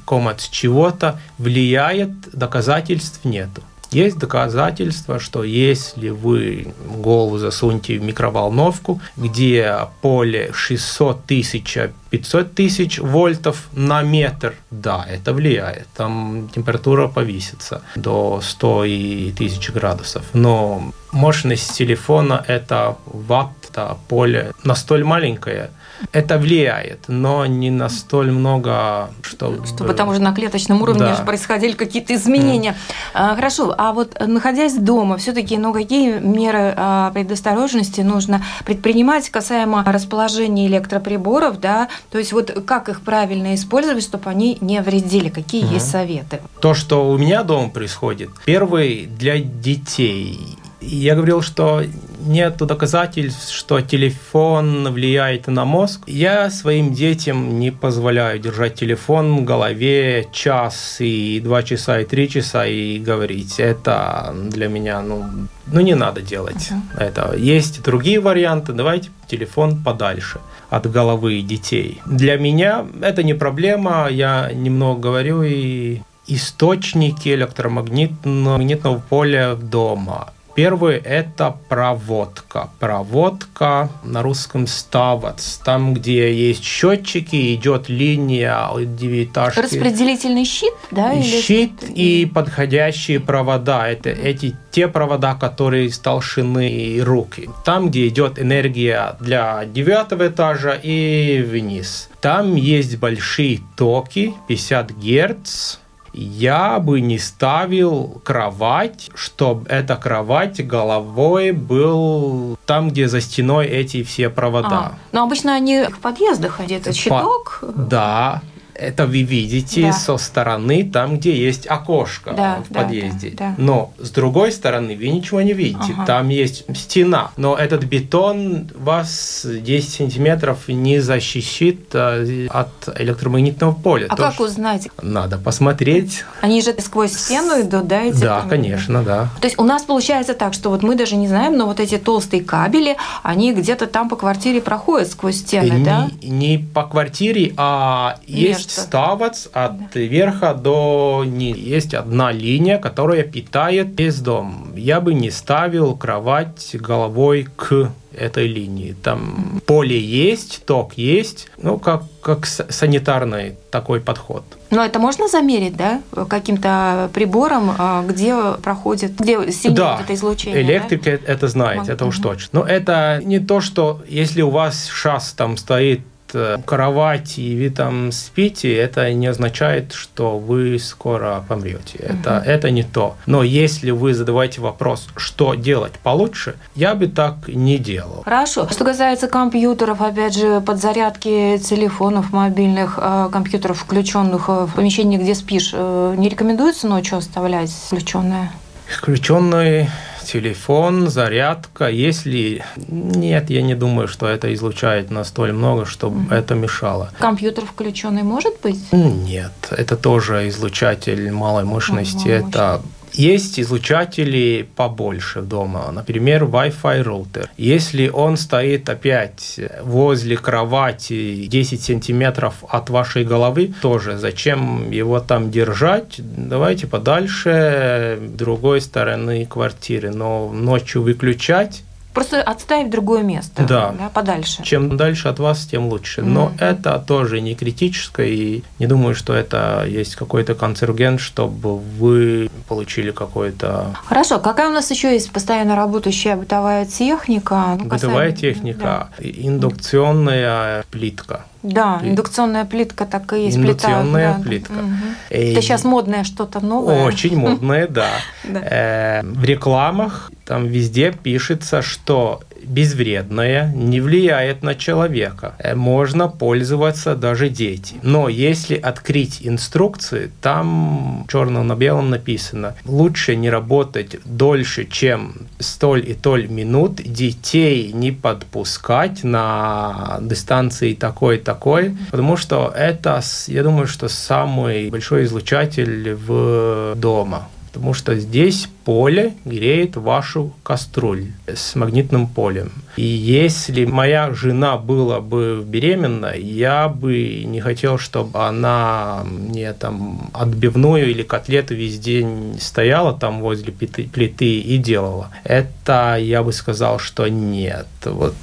чего-то 0.49 1.19
влияет, 1.37 2.09
доказательств 2.33 3.25
нету. 3.25 3.61
Есть 3.91 4.17
доказательства, 4.17 5.19
что 5.19 5.43
если 5.43 6.09
вы 6.09 6.73
голову 6.85 7.37
засунете 7.37 7.97
в 7.97 8.03
микроволновку, 8.03 9.01
где 9.17 9.87
поле 10.01 10.51
600 10.53 11.25
тысяч 11.25 11.77
500 12.09 12.55
тысяч 12.55 12.99
вольтов 12.99 13.67
на 13.73 14.01
метр, 14.01 14.55
да, 14.71 15.05
это 15.07 15.33
влияет. 15.33 15.87
Там 15.95 16.49
температура 16.53 17.07
повисится 17.07 17.81
до 17.95 18.41
100 18.41 18.85
и 18.85 19.31
1000 19.31 19.71
градусов. 19.71 20.23
Но 20.33 20.91
мощность 21.11 21.73
телефона– 21.75 22.43
это 22.47 22.97
ватт, 23.05 23.51
это 23.69 23.97
поле 24.07 24.53
настолько 24.63 25.07
маленькое, 25.07 25.69
это 26.11 26.37
влияет, 26.37 27.05
но 27.07 27.45
не 27.45 27.69
настолько 27.69 28.31
много, 28.31 29.09
чтобы... 29.21 29.65
Чтобы 29.65 29.93
там 29.93 30.09
уже 30.09 30.21
на 30.21 30.33
клеточном 30.33 30.81
уровне 30.81 31.01
да. 31.17 31.23
происходили 31.23 31.73
какие-то 31.73 32.15
изменения. 32.15 32.75
Mm. 33.13 33.35
Хорошо, 33.35 33.75
а 33.77 33.93
вот 33.93 34.17
находясь 34.19 34.75
дома, 34.75 35.17
все 35.17 35.33
таки 35.33 35.57
ну, 35.57 35.73
какие 35.73 36.19
меры 36.19 36.73
а, 36.75 37.11
предосторожности 37.11 38.01
нужно 38.01 38.43
предпринимать 38.65 39.29
касаемо 39.29 39.83
расположения 39.85 40.67
электроприборов, 40.67 41.59
да, 41.59 41.89
то 42.11 42.17
есть 42.17 42.33
вот 42.33 42.51
как 42.65 42.89
их 42.89 43.01
правильно 43.01 43.55
использовать, 43.55 44.03
чтобы 44.03 44.29
они 44.29 44.57
не 44.61 44.81
вредили, 44.81 45.29
какие 45.29 45.63
mm. 45.63 45.73
есть 45.73 45.89
советы? 45.89 46.41
То, 46.59 46.73
что 46.73 47.09
у 47.09 47.17
меня 47.17 47.43
дома 47.43 47.69
происходит, 47.69 48.29
первый 48.45 49.05
для 49.05 49.39
детей 49.39 50.57
я 50.81 51.15
говорил, 51.15 51.41
что 51.41 51.83
нет 52.25 52.57
доказательств, 52.57 53.53
что 53.53 53.81
телефон 53.81 54.91
влияет 54.91 55.47
на 55.47 55.65
мозг. 55.65 56.01
Я 56.07 56.49
своим 56.49 56.93
детям 56.93 57.59
не 57.59 57.71
позволяю 57.71 58.39
держать 58.39 58.75
телефон 58.75 59.37
в 59.37 59.43
голове 59.43 60.27
час 60.31 60.97
и 60.99 61.39
два 61.43 61.63
часа 61.63 61.99
и 61.99 62.05
три 62.05 62.29
часа 62.29 62.65
и 62.65 62.99
говорить. 62.99 63.59
Это 63.59 64.33
для 64.49 64.67
меня, 64.67 65.01
ну, 65.01 65.25
ну 65.67 65.81
не 65.81 65.95
надо 65.95 66.21
делать 66.21 66.69
uh-huh. 66.71 66.99
это. 66.99 67.35
Есть 67.35 67.81
другие 67.83 68.19
варианты. 68.19 68.73
Давайте 68.73 69.09
телефон 69.27 69.81
подальше 69.83 70.39
от 70.69 70.89
головы 70.91 71.41
детей. 71.41 72.01
Для 72.05 72.37
меня 72.37 72.85
это 73.01 73.23
не 73.23 73.33
проблема. 73.33 74.07
Я 74.09 74.51
немного 74.53 74.99
говорю 74.99 75.43
и 75.43 76.01
источники 76.27 77.29
электромагнитного 77.29 79.01
поля 79.09 79.55
дома 79.55 80.33
Первый– 80.59 80.97
это 81.05 81.55
проводка. 81.69 82.69
Проводка 82.79 83.89
на 84.03 84.21
русском 84.21 84.67
ставац. 84.67 85.55
Там, 85.55 85.93
где 85.93 86.33
есть 86.33 86.65
счетчики, 86.65 87.55
идет 87.55 87.87
линия 87.87 88.69
девятиэтажки. 88.77 89.61
Распределительный 89.61 90.43
щит, 90.43 90.73
да? 90.91 91.13
Или 91.13 91.41
щит 91.41 91.71
и 91.83 92.25
подходящие 92.25 93.21
провода. 93.21 93.87
Это 93.87 94.09
эти 94.09 94.53
те 94.71 94.89
провода, 94.89 95.33
которые 95.35 95.85
из 95.85 95.97
толщины 95.97 96.69
и 96.69 96.99
руки. 96.99 97.49
Там, 97.63 97.87
где 97.87 98.09
идет 98.09 98.37
энергия 98.37 99.15
для 99.21 99.63
девятого 99.63 100.27
этажа 100.27 100.73
и 100.73 101.41
вниз. 101.41 102.09
Там 102.19 102.55
есть 102.55 102.97
большие 102.97 103.61
токи, 103.77 104.33
50 104.49 104.91
Герц, 104.91 105.77
я 106.19 106.79
бы 106.79 107.01
не 107.01 107.17
ставил 107.17 108.21
кровать, 108.23 109.09
чтобы 109.15 109.69
эта 109.69 109.95
кровать 109.95 110.65
головой 110.65 111.51
был 111.51 112.57
там, 112.65 112.89
где 112.89 113.07
за 113.07 113.21
стеной 113.21 113.67
эти 113.67 114.03
все 114.03 114.29
провода. 114.29 114.69
А, 114.69 114.93
но 115.11 115.23
обычно 115.23 115.53
они 115.55 115.85
в 115.85 115.99
подъездах 115.99 116.59
где-то 116.59 116.93
щиток. 116.93 117.59
По... 117.61 117.67
Да, 117.67 118.41
это 118.79 119.05
вы 119.05 119.23
видите 119.23 119.81
да. 119.81 119.93
со 119.93 120.17
стороны, 120.17 120.89
там, 120.91 121.17
где 121.17 121.35
есть 121.35 121.67
окошко 121.67 122.31
да, 122.31 122.63
в 122.67 122.71
да, 122.71 122.81
подъезде. 122.81 123.31
Да, 123.31 123.49
да. 123.49 123.55
Но 123.57 123.93
с 123.97 124.09
другой 124.09 124.51
стороны 124.51 124.95
вы 124.95 125.09
ничего 125.09 125.41
не 125.41 125.53
видите. 125.53 125.93
Ага. 125.93 126.05
Там 126.05 126.29
есть 126.29 126.65
стена. 126.75 127.31
Но 127.37 127.55
этот 127.55 127.83
бетон 127.83 128.69
вас 128.75 129.45
10 129.45 129.93
сантиметров 129.93 130.67
не 130.67 130.99
защитит 130.99 131.89
э, 131.93 132.47
от 132.49 132.69
электромагнитного 132.97 133.73
поля. 133.73 134.07
А 134.09 134.15
То, 134.15 134.23
как 134.23 134.39
узнать? 134.39 134.89
Надо 135.01 135.37
посмотреть. 135.37 136.23
Они 136.41 136.61
же 136.61 136.73
сквозь 136.79 137.13
стену 137.13 137.61
идут, 137.61 137.87
да? 137.87 138.03
Эти 138.03 138.19
да, 138.19 138.45
конечно, 138.49 139.03
да. 139.03 139.29
То 139.41 139.47
есть 139.47 139.59
у 139.59 139.63
нас 139.63 139.83
получается 139.83 140.33
так, 140.33 140.53
что 140.53 140.69
вот 140.69 140.83
мы 140.83 140.95
даже 140.95 141.15
не 141.15 141.27
знаем, 141.27 141.57
но 141.57 141.65
вот 141.65 141.79
эти 141.79 141.97
толстые 141.97 142.43
кабели, 142.43 142.95
они 143.23 143.53
где-то 143.53 143.87
там 143.87 144.09
по 144.09 144.15
квартире 144.15 144.61
проходят 144.61 145.11
сквозь 145.11 145.37
стены, 145.37 145.79
не, 145.79 145.85
да? 145.85 146.09
Не 146.21 146.65
по 146.73 146.83
квартире, 146.83 147.53
а 147.57 148.17
есть 148.25 148.68
есть 148.69 148.81
ставец 148.81 149.49
от 149.53 149.77
да. 149.77 149.99
верха 149.99 150.53
до 150.53 151.23
низа. 151.25 151.59
Есть 151.59 151.93
одна 151.93 152.31
линия, 152.31 152.77
которая 152.77 153.23
питает 153.23 153.99
весь 153.99 154.19
дом. 154.19 154.73
Я 154.75 155.01
бы 155.01 155.13
не 155.13 155.31
ставил 155.31 155.95
кровать 155.95 156.75
головой 156.79 157.47
к 157.55 157.91
этой 158.15 158.47
линии. 158.47 158.95
Там 159.03 159.61
поле 159.65 159.99
есть, 159.99 160.65
ток 160.65 160.93
есть, 160.97 161.47
ну, 161.57 161.77
как, 161.77 162.03
как 162.21 162.45
санитарный 162.45 163.55
такой 163.71 164.01
подход. 164.01 164.43
Но 164.71 164.83
это 164.83 164.99
можно 164.99 165.27
замерить, 165.27 165.75
да, 165.75 166.01
каким-то 166.27 167.09
прибором, 167.13 167.75
а, 167.77 168.03
где 168.03 168.35
проходит, 168.61 169.15
где 169.19 169.51
сильнее 169.51 169.77
да, 169.77 169.95
вот 169.95 170.05
это 170.05 170.13
излучение? 170.15 170.61
электрик 170.61 171.03
да? 171.03 171.11
это 171.11 171.47
знает, 171.47 171.87
это 171.87 172.05
уж 172.05 172.17
точно. 172.19 172.61
Но 172.61 172.67
это 172.67 173.21
не 173.23 173.39
то, 173.39 173.61
что 173.61 174.01
если 174.07 174.41
у 174.41 174.49
вас 174.49 174.87
шас 174.87 175.33
там 175.33 175.55
стоит 175.55 176.01
Э, 176.01 176.18
кровати 176.65 177.39
и 177.39 177.55
вы 177.55 177.69
там 177.69 178.11
спите, 178.11 178.75
это 178.75 179.11
не 179.13 179.27
означает, 179.27 179.93
что 179.93 180.37
вы 180.37 180.79
скоро 180.79 181.43
помрете. 181.47 181.97
Это, 181.99 182.37
угу. 182.37 182.49
это 182.49 182.71
не 182.71 182.83
то. 182.83 183.15
Но 183.25 183.43
если 183.43 183.91
вы 183.91 184.13
задаваете 184.13 184.61
вопрос, 184.61 185.07
что 185.15 185.55
делать 185.55 185.93
получше, 185.93 186.55
я 186.75 186.95
бы 186.95 187.07
так 187.07 187.47
не 187.47 187.77
делал. 187.77 188.23
Хорошо. 188.23 188.67
Что 188.69 188.85
касается 188.85 189.27
компьютеров, 189.27 190.01
опять 190.01 190.35
же, 190.35 190.61
подзарядки 190.61 191.57
телефонов 191.57 192.31
мобильных, 192.31 192.99
э, 193.01 193.29
компьютеров, 193.31 193.79
включенных 193.79 194.47
в 194.47 194.71
помещении, 194.75 195.17
где 195.17 195.35
спишь, 195.35 195.71
э, 195.73 196.15
не 196.17 196.29
рекомендуется 196.29 196.87
ночью 196.87 197.17
оставлять 197.17 197.71
включенное? 197.71 198.51
Включенные 198.87 199.89
телефон, 200.31 201.09
зарядка. 201.09 201.89
Если 201.89 202.63
нет, 202.87 203.49
я 203.49 203.61
не 203.61 203.75
думаю, 203.75 204.07
что 204.07 204.27
это 204.27 204.53
излучает 204.53 205.11
настолько 205.11 205.53
много, 205.53 205.85
чтобы 205.85 206.17
mm-hmm. 206.19 206.35
это 206.35 206.55
мешало. 206.55 207.11
Компьютер 207.19 207.65
включенный 207.65 208.23
может 208.23 208.53
быть? 208.61 208.91
Нет, 208.91 209.51
это 209.71 209.95
тоже 209.95 210.47
излучатель 210.49 211.31
малой 211.31 211.63
мощности. 211.63 212.27
Малой 212.27 212.49
это 212.49 212.81
есть 213.19 213.59
излучатели 213.59 214.65
побольше 214.77 215.41
дома, 215.41 215.91
например, 215.91 216.45
Wi-Fi 216.45 217.03
роутер. 217.03 217.49
Если 217.57 218.07
он 218.07 218.37
стоит 218.37 218.87
опять 218.87 219.59
возле 219.83 220.37
кровати 220.37 221.47
10 221.47 221.83
сантиметров 221.83 222.63
от 222.69 222.89
вашей 222.89 223.25
головы, 223.25 223.73
тоже 223.81 224.17
зачем 224.17 224.89
его 224.89 225.19
там 225.19 225.51
держать? 225.51 226.15
Давайте 226.19 226.87
подальше, 226.87 228.17
другой 228.21 228.79
стороны 228.79 229.45
квартиры, 229.45 230.11
но 230.11 230.49
ночью 230.53 231.01
выключать 231.01 231.83
Просто 232.13 232.41
отставить 232.41 232.87
в 232.87 232.89
другое 232.89 233.21
место, 233.21 233.63
да. 233.63 233.93
Да, 233.97 234.09
подальше. 234.09 234.63
Чем 234.63 234.97
дальше 234.97 235.27
от 235.27 235.39
вас, 235.39 235.65
тем 235.65 235.87
лучше. 235.87 236.21
Но 236.21 236.47
mm-hmm. 236.47 236.65
это 236.65 237.03
тоже 237.05 237.39
не 237.41 237.55
критическое, 237.55 238.29
и 238.29 238.63
не 238.79 238.87
думаю, 238.87 239.15
что 239.15 239.33
это 239.33 239.85
есть 239.87 240.15
какой-то 240.15 240.55
канцероген, 240.55 241.19
чтобы 241.19 241.77
вы 241.77 242.49
получили 242.67 243.11
какой-то... 243.11 243.95
Хорошо, 244.05 244.39
какая 244.39 244.69
у 244.69 244.73
нас 244.73 244.89
еще 244.89 245.13
есть 245.13 245.31
постоянно 245.31 245.75
работающая 245.75 246.35
бытовая 246.35 246.85
техника? 246.85 247.77
Ну, 247.77 247.85
бытовая 247.85 248.31
касаемо... 248.31 248.35
техника, 248.35 249.09
да. 249.17 249.23
индукционная 249.23 250.83
плитка. 250.91 251.45
Да, 251.63 251.99
индукционная 252.01 252.65
плитка 252.65 253.05
так 253.05 253.33
и 253.33 253.45
есть. 253.45 253.57
Индукционная 253.57 254.35
плита, 254.35 254.67
плитка. 254.67 254.73
Угу. 254.73 255.05
Это 255.29 255.61
сейчас 255.61 255.83
модное 255.83 256.23
что-то 256.23 256.59
новое. 256.61 257.03
Очень 257.03 257.37
модное, 257.37 257.87
да. 257.89 258.09
Э, 258.43 259.21
в 259.23 259.43
рекламах 259.43 260.31
Там 260.45 260.67
везде 260.67 261.11
пишется, 261.11 261.81
что 261.81 262.41
безвредное, 262.69 263.71
не 263.75 263.99
влияет 263.99 264.63
на 264.63 264.75
человека. 264.75 265.55
Э, 265.57 265.75
можно 265.75 266.29
пользоваться 266.29 267.15
даже 267.15 267.49
дети. 267.49 267.95
Но 268.03 268.29
если 268.29 268.75
открыть 268.75 269.39
инструкции, 269.41 270.31
там 270.41 271.25
черным 271.27 271.67
на 271.67 271.75
белом 271.75 272.09
написано, 272.09 272.75
лучше 272.85 273.35
не 273.35 273.49
работать 273.49 274.17
дольше, 274.25 274.85
чем 274.85 275.33
столь 275.59 276.09
и 276.09 276.13
толь 276.13 276.47
минут, 276.47 276.95
детей 276.95 277.91
не 277.91 278.11
подпускать 278.11 279.23
на 279.23 280.19
дистанции 280.21 280.93
такой-такой, 280.93 281.97
потому 282.11 282.37
что 282.37 282.71
это, 282.75 283.21
я 283.47 283.63
думаю, 283.63 283.87
что 283.87 284.07
самый 284.07 284.89
большой 284.89 285.23
излучатель 285.25 286.13
в 286.13 286.93
дома 286.95 287.47
потому 287.71 287.93
что 287.93 288.15
здесь 288.17 288.67
поле 288.83 289.33
греет 289.45 289.95
вашу 289.95 290.53
кастрюль 290.63 291.27
с 291.47 291.75
магнитным 291.75 292.27
полем. 292.27 292.71
И 292.97 293.03
если 293.03 293.85
моя 293.85 294.33
жена 294.33 294.77
была 294.77 295.21
бы 295.21 295.63
беременна, 295.65 296.33
я 296.35 296.89
бы 296.89 297.43
не 297.45 297.61
хотел, 297.61 297.97
чтобы 297.99 298.39
она 298.45 299.23
мне 299.25 299.73
там 299.73 300.31
отбивную 300.33 301.09
или 301.11 301.21
котлету 301.21 301.75
весь 301.75 301.99
день 301.99 302.57
стояла 302.59 303.13
там 303.13 303.41
возле 303.41 303.71
плиты 303.71 304.59
и 304.59 304.77
делала. 304.77 305.29
Это 305.43 306.17
я 306.19 306.43
бы 306.43 306.51
сказал, 306.51 306.97
что 306.99 307.27
нет. 307.27 307.87
Вот 308.03 308.33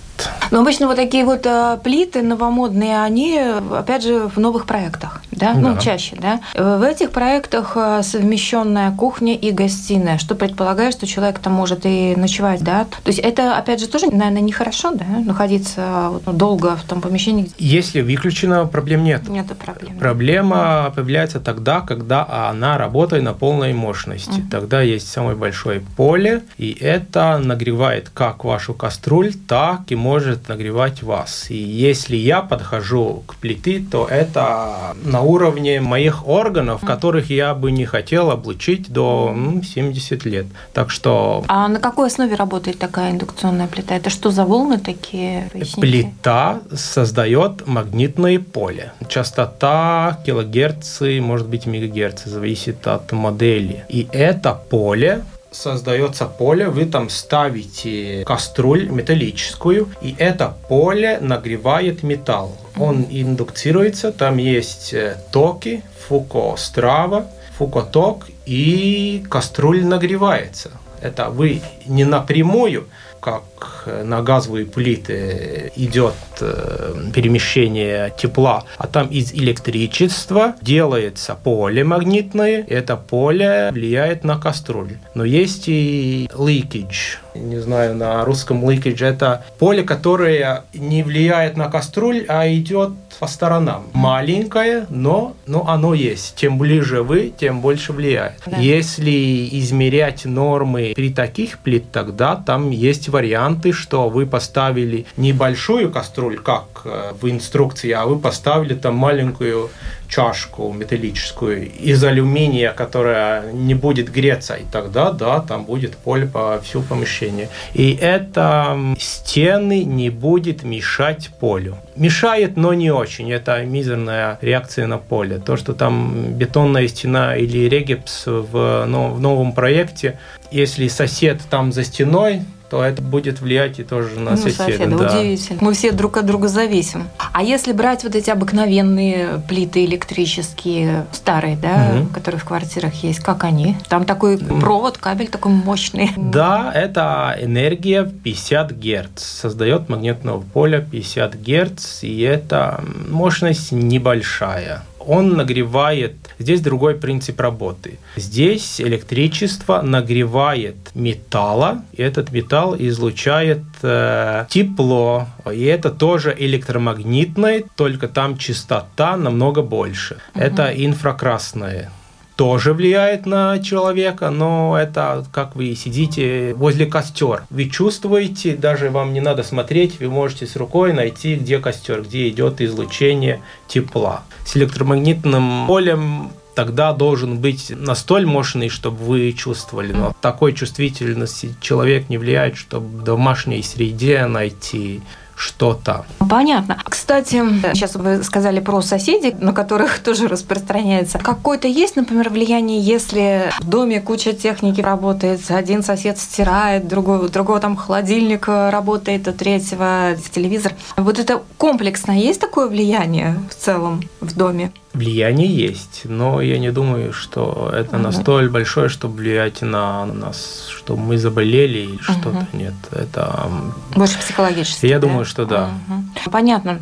но 0.51 0.61
обычно 0.61 0.87
вот 0.87 0.97
такие 0.97 1.25
вот 1.25 1.45
э, 1.45 1.79
плиты 1.83 2.23
новомодные, 2.23 3.03
они, 3.03 3.39
опять 3.39 4.03
же, 4.03 4.29
в 4.29 4.39
новых 4.39 4.67
проектах, 4.67 5.23
да? 5.31 5.55
Ну, 5.55 5.63
да. 5.63 5.69
Ну, 5.75 5.81
чаще, 5.81 6.17
да? 6.21 6.41
В 6.55 6.83
этих 6.83 7.11
проектах 7.11 7.73
э, 7.77 8.03
совмещенная 8.03 8.93
кухня 8.93 9.35
и 9.35 9.51
гостиная, 9.51 10.19
что 10.19 10.35
предполагает, 10.35 10.95
что 10.95 11.07
человек 11.07 11.39
там 11.39 11.53
может 11.53 11.81
и 11.85 12.15
ночевать, 12.17 12.63
да? 12.63 12.85
То 12.85 13.09
есть 13.09 13.19
это, 13.19 13.57
опять 13.57 13.81
же, 13.81 13.89
тоже, 13.89 14.07
наверное, 14.07 14.43
нехорошо, 14.43 14.93
да? 14.93 15.05
Находиться 15.25 16.09
вот, 16.11 16.23
ну, 16.27 16.33
долго 16.33 16.77
в 16.77 16.83
том 16.83 17.01
помещении. 17.01 17.51
Если 17.59 18.01
выключено, 18.01 18.67
проблем 18.67 19.05
нет. 19.05 19.29
Нет 19.29 19.47
проблем. 19.59 19.99
Проблема 19.99 20.93
появляется 20.95 21.41
тогда, 21.41 21.81
когда 21.81 22.27
она 22.51 22.79
работает 22.79 23.23
на 23.23 23.33
полной 23.33 23.73
мощности. 23.73 24.41
Угу. 24.41 24.51
Тогда 24.51 24.83
есть 24.83 25.11
самое 25.11 25.37
большое 25.37 25.81
поле, 25.97 26.43
и 26.57 26.77
это 26.81 27.39
нагревает 27.39 28.11
как 28.11 28.45
вашу 28.45 28.75
кастрюль, 28.75 29.35
так 29.35 29.81
и 29.89 29.97
может 30.07 30.49
нагревать 30.49 31.03
вас. 31.03 31.47
И 31.51 31.57
если 31.57 32.17
я 32.17 32.41
подхожу 32.41 33.25
к 33.27 33.35
плите, 33.37 33.85
то 33.91 34.07
это 34.07 34.95
на 35.05 35.21
уровне 35.23 35.81
моих 35.81 36.29
органов, 36.29 36.81
которых 36.87 37.31
я 37.31 37.55
бы 37.55 37.73
не 37.73 37.87
хотел 37.87 38.31
облучить 38.31 38.89
до 38.89 39.33
ну, 39.35 39.63
70 39.63 40.25
лет. 40.25 40.47
Так 40.73 40.91
что... 40.91 41.45
А 41.49 41.69
на 41.69 41.81
какой 41.81 42.07
основе 42.07 42.37
работает 42.37 42.79
такая 42.79 43.11
индукционная 43.11 43.67
плита? 43.67 43.97
Это 43.97 44.11
что 44.11 44.31
за 44.31 44.45
волны 44.45 44.79
такие? 44.79 45.49
Поясните? 45.53 45.81
Плита 45.81 46.61
создает 46.75 47.67
магнитное 47.67 48.39
поле. 48.39 48.93
Частота 49.09 50.21
килогерцы, 50.25 51.21
может 51.21 51.49
быть 51.49 51.67
мегагерцы, 51.67 52.31
зависит 52.31 52.87
от 52.87 53.11
модели. 53.13 53.85
И 53.89 54.07
это 54.13 54.55
поле 54.71 55.23
создается 55.57 56.27
поле, 56.27 56.69
вы 56.69 56.87
там 56.87 57.09
ставите 57.09 58.25
кастрюль 58.25 58.89
металлическую, 58.89 59.89
и 60.01 60.15
это 60.19 60.57
поле 60.69 61.19
нагревает 61.21 62.03
металл. 62.03 62.57
Он 62.77 63.07
индуцируется, 63.09 64.13
там 64.13 64.37
есть 64.37 64.93
э, 64.93 65.17
токи, 65.33 65.83
фуко-страва, 66.09 67.27
фуко-ток, 67.59 68.27
и 68.45 69.25
кастрюль 69.29 69.85
нагревается. 69.85 70.71
Это 71.01 71.31
вы 71.31 71.63
не 71.87 72.05
напрямую, 72.05 72.89
как 73.21 73.43
на 73.87 74.23
газовые 74.23 74.67
плиты 74.67 75.73
идет 75.77 76.15
э, 76.41 76.95
перемещение 77.15 78.13
тепла, 78.17 78.65
а 78.79 78.87
там 78.87 79.09
из 79.09 79.33
электричества 79.33 80.55
делается 80.61 81.35
поле 81.35 81.85
магнитное, 81.85 82.65
это 82.69 82.97
поле 82.97 83.71
влияет 83.73 84.25
на 84.25 84.39
кастрюлю. 84.39 84.99
Но 85.15 85.25
есть 85.25 85.69
и 85.69 86.29
leakage, 86.33 87.19
не 87.35 87.59
знаю, 87.59 87.95
на 87.95 88.25
русском 88.25 88.69
leakage, 88.69 89.05
это 89.05 89.45
поле, 89.59 89.83
которое 89.83 90.65
не 90.75 91.03
влияет 91.03 91.57
на 91.57 91.69
кастрюль, 91.69 92.25
а 92.29 92.49
идет 92.49 92.93
по 93.19 93.27
сторонам. 93.27 93.87
Маленькое, 93.93 94.87
но, 94.91 95.35
но 95.47 95.69
оно 95.69 95.95
есть. 95.95 96.37
Чем 96.37 96.59
ближе 96.59 97.03
вы, 97.03 97.33
тем 97.37 97.61
больше 97.61 97.93
влияет. 97.93 98.35
Да. 98.47 98.59
Если 98.59 99.49
измерять 99.53 100.25
нормы 100.25 100.93
при 100.95 101.13
таких 101.13 101.59
плит, 101.59 101.91
тогда 101.93 102.37
там 102.37 102.71
есть 102.71 103.09
варианты, 103.47 103.73
что 103.73 104.09
вы 104.09 104.27
поставили 104.27 105.07
небольшую 105.17 105.91
кастрюлю, 105.91 106.43
как 106.43 106.83
э, 106.85 107.13
в 107.21 107.29
инструкции, 107.29 107.91
а 107.93 108.07
вы 108.07 108.19
поставили 108.19 108.75
там 108.75 108.95
маленькую 108.97 109.71
чашку 110.09 110.73
металлическую 110.73 111.69
из 111.69 112.05
алюминия, 112.05 112.73
которая 112.73 113.53
не 113.53 113.75
будет 113.75 114.13
греться, 114.13 114.55
и 114.55 114.65
тогда, 114.71 115.11
да, 115.11 115.41
там 115.41 115.65
будет 115.65 115.97
поле 115.97 116.27
по 116.27 116.61
всю 116.63 116.83
помещение. 116.83 117.49
И 117.75 117.99
это 118.01 118.77
стены 118.99 119.85
не 119.85 120.11
будет 120.11 120.63
мешать 120.63 121.31
полю. 121.41 121.77
Мешает, 121.97 122.57
но 122.57 122.75
не 122.75 122.91
очень. 122.91 123.33
Это 123.33 123.65
мизерная 123.65 124.39
реакция 124.43 124.87
на 124.87 124.99
поле. 124.99 125.39
То, 125.39 125.57
что 125.57 125.73
там 125.73 126.35
бетонная 126.35 126.89
стена 126.89 127.37
или 127.37 127.69
регипс 127.69 128.27
в, 128.27 128.85
ну, 128.87 129.11
в 129.11 129.21
новом 129.21 129.53
проекте, 129.53 130.19
если 130.51 130.89
сосед 130.89 131.41
там 131.51 131.73
за 131.73 131.85
стеной, 131.85 132.43
то 132.69 132.83
это 132.83 133.03
будет 133.03 133.41
влиять 133.41 133.79
и 133.79 133.85
тоже 133.85 134.19
на 134.19 134.33
ну, 134.33 134.37
соседа. 134.37 134.87
да. 134.87 135.19
Удивительно. 135.19 135.59
Мы 135.63 135.73
все 135.75 135.93
друг 135.93 136.17
от 136.17 136.27
друга 136.27 136.49
зависим. 136.49 137.09
А 137.33 137.43
если 137.43 137.73
брать 137.73 138.05
вот 138.05 138.15
эти 138.15 138.31
обыкновенные 138.31 139.43
плиты 139.49 139.85
электрические, 139.85 141.07
старые, 141.13 141.57
да, 141.57 141.99
угу. 142.01 142.09
которые 142.13 142.41
в 142.41 142.45
квартирах 142.45 142.95
есть, 143.05 143.21
как 143.21 143.45
они? 143.45 143.77
Там 143.89 144.05
такой 144.05 144.39
провод, 144.39 144.99
кабель 144.99 145.29
такой 145.29 145.53
мощный. 145.53 146.11
Да, 146.17 146.73
это 146.75 147.37
энергия 147.41 148.05
50 148.05 148.73
Гц. 148.73 149.23
Создает 149.23 149.89
магнитного 149.89 150.41
поля 150.41 150.81
50 150.81 151.35
Гц, 151.41 152.03
и 152.03 152.21
это 152.21 152.83
мощность 153.09 153.73
небольшая 153.73 154.83
он 155.07 155.37
нагревает. 155.37 156.15
Здесь 156.39 156.61
другой 156.61 156.95
принцип 156.95 157.41
работы. 157.41 157.99
Здесь 158.17 158.81
электричество 158.81 159.83
нагревает 159.83 160.77
металла, 160.95 161.85
и 161.93 162.03
этот 162.03 162.33
металл 162.33 162.77
излучает 162.79 163.63
э, 163.83 164.47
тепло. 164.51 165.27
И 165.53 165.65
это 165.65 165.91
тоже 165.91 166.35
электромагнитное, 166.39 167.65
только 167.77 168.09
там 168.09 168.37
частота 168.37 169.17
намного 169.17 169.63
больше. 169.63 170.15
Угу. 170.35 170.45
Это 170.45 170.73
инфракрасное 170.75 171.91
тоже 172.37 172.75
влияет 172.75 173.27
на 173.27 173.59
человека, 173.59 174.31
но 174.31 174.79
это 174.79 175.27
как 175.33 175.57
вы 175.57 175.75
сидите 175.75 176.55
возле 176.55 176.87
костер. 176.87 177.45
Вы 177.51 177.69
чувствуете, 177.69 178.55
даже 178.55 178.91
вам 178.91 179.13
не 179.15 179.21
надо 179.21 179.43
смотреть, 179.43 179.99
вы 179.99 180.09
можете 180.09 180.47
с 180.47 180.55
рукой 180.55 180.93
найти, 180.93 181.35
где 181.35 181.59
костер, 181.59 182.03
где 182.03 182.29
идет 182.29 182.61
излучение 182.61 183.41
тепла. 183.67 184.23
С 184.45 184.57
электромагнитным 184.57 185.67
полем 185.67 186.31
тогда 186.55 186.93
должен 186.93 187.39
быть 187.39 187.71
настолько 187.71 188.29
мощный, 188.29 188.69
чтобы 188.69 189.05
вы 189.05 189.33
чувствовали. 189.33 189.93
Но 189.93 190.15
такой 190.21 190.53
чувствительности 190.53 191.55
человек 191.61 192.09
не 192.09 192.19
влияет, 192.19 192.57
чтобы 192.57 192.87
в 192.87 193.05
домашней 193.05 193.63
среде 193.63 194.27
найти 194.27 195.03
что-то. 195.37 196.07
Понятно. 196.19 196.79
Кстати, 196.85 197.45
сейчас 197.75 197.95
вы 197.95 198.23
сказали 198.25 198.61
про 198.61 198.81
соседей, 198.81 199.35
на 199.39 199.53
которых 199.53 199.99
тоже 200.03 200.29
распространяется. 200.29 201.19
Какое-то 201.19 201.69
есть, 201.69 201.97
например, 201.97 202.31
влияние, 202.31 202.81
если 202.81 203.51
в 203.61 203.69
доме 203.69 204.01
куча 204.01 204.33
техники 204.33 204.81
работает, 204.81 205.41
один 205.51 205.83
сосед 205.83 206.19
стирает, 206.19 206.89
другой, 206.89 207.29
другого 207.29 207.61
там 207.61 207.77
холодильник 207.77 208.49
работает, 208.49 209.29
у 209.29 209.33
третьего 209.33 210.17
телевизор. 210.33 210.73
Вот 210.97 211.19
это 211.19 211.43
комплексно 211.59 212.13
есть 212.13 212.41
такое 212.41 212.67
влияние 212.67 213.39
в 213.51 213.55
целом 213.55 214.03
в 214.21 214.35
доме? 214.35 214.73
Влияние 214.97 215.55
есть, 215.55 216.03
но 216.05 216.41
я 216.41 216.59
не 216.59 216.71
думаю, 216.71 217.13
что 217.13 217.71
это 217.71 217.99
настолько 217.99 218.51
большое, 218.51 218.89
чтобы 218.89 219.17
влиять 219.17 219.61
на 219.61 220.07
нас, 220.07 220.69
что 220.75 220.97
мы 220.97 221.19
заболели 221.19 221.81
или 221.81 221.99
что-то. 222.01 222.47
Нет, 222.55 222.73
это... 222.93 223.47
Больше 223.95 224.19
психологически, 224.19 224.87
Я 224.87 224.99
да? 224.99 225.07
думаю, 225.07 225.27
что 225.27 225.45
да. 225.45 225.69
Угу. 225.87 226.31
Понятно. 226.31 226.81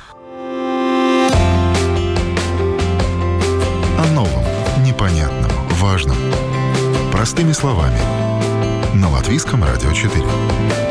О 3.98 4.06
новом, 4.14 4.44
непонятном, 4.84 5.50
важном. 5.80 6.16
Простыми 7.10 7.50
словами. 7.50 7.98
На 8.94 9.10
Латвийском 9.10 9.64
радио 9.64 9.92
4. 9.92 10.83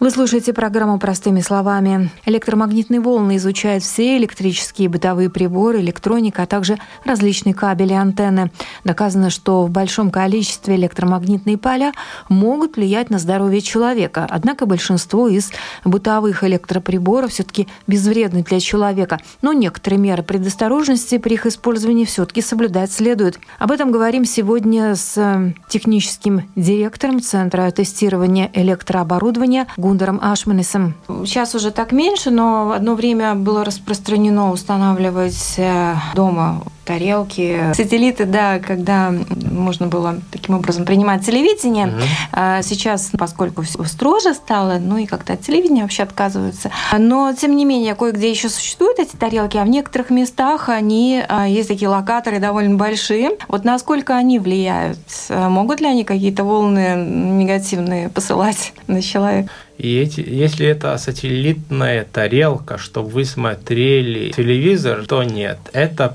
Вы 0.00 0.10
слушаете 0.10 0.54
программу 0.54 0.98
«Простыми 0.98 1.42
словами». 1.42 2.08
Электромагнитные 2.24 3.00
волны 3.02 3.36
изучают 3.36 3.84
все 3.84 4.16
электрические 4.16 4.88
бытовые 4.88 5.28
приборы, 5.28 5.80
электроника, 5.80 6.44
а 6.44 6.46
также 6.46 6.78
различные 7.04 7.52
кабели 7.52 7.92
и 7.92 7.96
антенны. 7.96 8.50
Доказано, 8.82 9.28
что 9.28 9.66
в 9.66 9.70
большом 9.70 10.10
количестве 10.10 10.76
электромагнитные 10.76 11.58
поля 11.58 11.92
могут 12.30 12.76
влиять 12.76 13.10
на 13.10 13.18
здоровье 13.18 13.60
человека. 13.60 14.26
Однако 14.30 14.64
большинство 14.64 15.28
из 15.28 15.52
бытовых 15.84 16.44
электроприборов 16.44 17.32
все-таки 17.32 17.68
безвредны 17.86 18.42
для 18.42 18.58
человека. 18.58 19.20
Но 19.42 19.52
некоторые 19.52 20.00
меры 20.00 20.22
предосторожности 20.22 21.18
при 21.18 21.34
их 21.34 21.44
использовании 21.44 22.06
все-таки 22.06 22.40
соблюдать 22.40 22.90
следует. 22.90 23.38
Об 23.58 23.70
этом 23.70 23.92
говорим 23.92 24.24
сегодня 24.24 24.94
с 24.94 25.52
техническим 25.68 26.50
директором 26.56 27.20
Центра 27.20 27.70
тестирования 27.70 28.50
электрооборудования 28.54 29.66
Гундером 29.90 30.20
Ашманисом. 30.22 30.94
Сейчас 31.08 31.56
уже 31.56 31.72
так 31.72 31.90
меньше, 31.90 32.30
но 32.30 32.70
одно 32.70 32.94
время 32.94 33.34
было 33.34 33.64
распространено 33.64 34.52
устанавливать 34.52 35.54
э, 35.56 35.96
дома 36.14 36.62
тарелки, 36.84 37.72
сателлиты, 37.74 38.24
да, 38.24 38.58
когда 38.58 39.12
можно 39.50 39.86
было 39.86 40.16
таким 40.30 40.56
образом 40.56 40.84
принимать 40.84 41.24
телевидение. 41.24 41.86
Угу. 41.86 42.62
Сейчас, 42.62 43.10
поскольку 43.18 43.62
все 43.62 43.84
строже 43.84 44.34
стало, 44.34 44.78
ну 44.80 44.96
и 44.96 45.06
как-то 45.06 45.34
от 45.34 45.42
телевидения 45.42 45.82
вообще 45.82 46.02
отказываются. 46.02 46.70
Но, 46.96 47.32
тем 47.32 47.56
не 47.56 47.64
менее, 47.64 47.94
кое-где 47.94 48.30
еще 48.30 48.48
существуют 48.48 48.98
эти 48.98 49.16
тарелки, 49.16 49.56
а 49.56 49.64
в 49.64 49.68
некоторых 49.68 50.10
местах 50.10 50.68
они, 50.68 51.22
а, 51.28 51.46
есть 51.46 51.68
такие 51.68 51.88
локаторы 51.88 52.38
довольно 52.38 52.76
большие. 52.76 53.32
Вот 53.48 53.64
насколько 53.64 54.16
они 54.16 54.38
влияют? 54.38 54.98
Могут 55.28 55.80
ли 55.80 55.86
они 55.86 56.04
какие-то 56.04 56.44
волны 56.44 56.94
негативные 56.96 58.08
посылать 58.08 58.72
на 58.86 59.02
человека? 59.02 59.50
И 59.78 59.96
эти, 59.96 60.20
если 60.20 60.66
это 60.66 60.98
сателлитная 60.98 62.04
тарелка, 62.04 62.76
чтобы 62.76 63.08
вы 63.08 63.24
смотрели 63.24 64.30
телевизор, 64.30 65.06
то 65.06 65.22
нет. 65.22 65.58
Это 65.72 66.14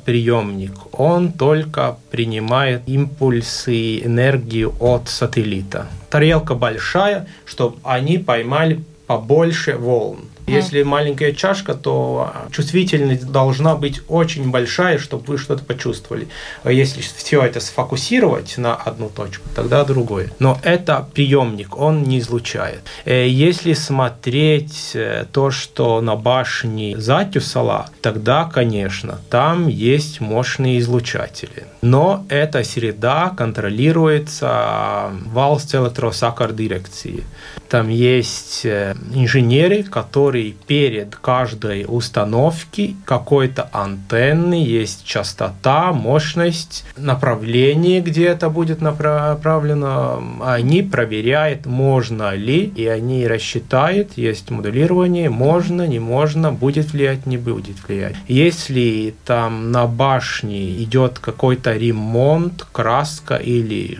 приемник. 0.56 0.72
Он 0.92 1.32
только 1.32 1.98
принимает 2.12 2.88
импульсы, 2.88 4.00
энергию 4.00 4.74
от 4.80 5.10
сателлита. 5.10 5.88
Тарелка 6.10 6.56
большая, 6.56 7.28
чтобы 7.46 7.78
они 7.84 8.18
поймали 8.18 8.84
побольше 9.08 9.76
волн. 9.78 10.20
Если 10.48 10.84
маленькая 10.84 11.34
чашка, 11.34 11.74
то 11.74 12.32
чувствительность 12.52 13.32
должна 13.32 13.76
быть 13.76 14.02
очень 14.08 14.52
большая, 14.52 15.00
чтобы 15.00 15.24
вы 15.26 15.38
что-то 15.38 15.64
почувствовали. 15.64 16.28
А 16.64 16.72
если 16.72 17.02
все 17.02 17.42
это 17.42 17.60
сфокусировать 17.60 18.58
на 18.58 18.76
одну 18.76 19.10
точку, 19.10 19.48
тогда 19.56 19.84
другое. 19.84 20.32
Но 20.40 20.60
это 20.62 21.08
приемник, 21.14 21.78
он 21.78 22.04
не 22.04 22.20
излучает. 22.20 22.82
Э, 23.06 23.28
если 23.28 23.74
смотреть 23.74 24.92
э, 24.94 25.26
то, 25.32 25.50
что 25.50 26.02
на 26.02 26.16
башне 26.16 26.96
Затюсала, 26.98 27.90
тогда, 28.02 28.46
конечно, 28.46 29.20
там 29.30 29.68
есть 29.68 30.22
мощные 30.22 30.80
излучатели. 30.80 31.66
Но 31.82 32.26
эта 32.30 32.64
среда 32.64 33.34
контролируется 33.36 35.12
Valsts 35.34 35.76
электросакар 35.84 36.52
дирекции. 36.52 37.24
Там 37.70 37.90
есть 37.90 38.62
э, 38.64 38.96
инженеры, 39.14 39.84
которые 39.84 40.35
перед 40.44 41.16
каждой 41.16 41.86
установки 41.88 42.96
какой-то 43.06 43.70
антенны, 43.72 44.64
есть 44.64 45.06
частота, 45.06 45.94
мощность, 45.94 46.86
направление, 46.98 48.02
где 48.02 48.26
это 48.26 48.50
будет 48.50 48.82
направлено. 48.82 50.24
Они 50.44 50.82
проверяют, 50.82 51.66
можно 51.66 52.36
ли, 52.36 52.66
и 52.66 52.88
они 52.88 53.28
рассчитают, 53.28 54.14
есть 54.16 54.50
модулирование, 54.50 55.30
можно, 55.30 55.88
не 55.88 56.00
можно, 56.00 56.52
будет 56.52 56.94
влиять, 56.94 57.26
не 57.26 57.38
будет 57.38 57.78
влиять. 57.88 58.16
Если 58.28 59.14
там 59.26 59.72
на 59.72 59.88
башне 59.88 60.72
идет 60.84 61.20
какой-то 61.20 61.74
ремонт, 61.74 62.66
краска 62.72 63.36
или 63.36 63.98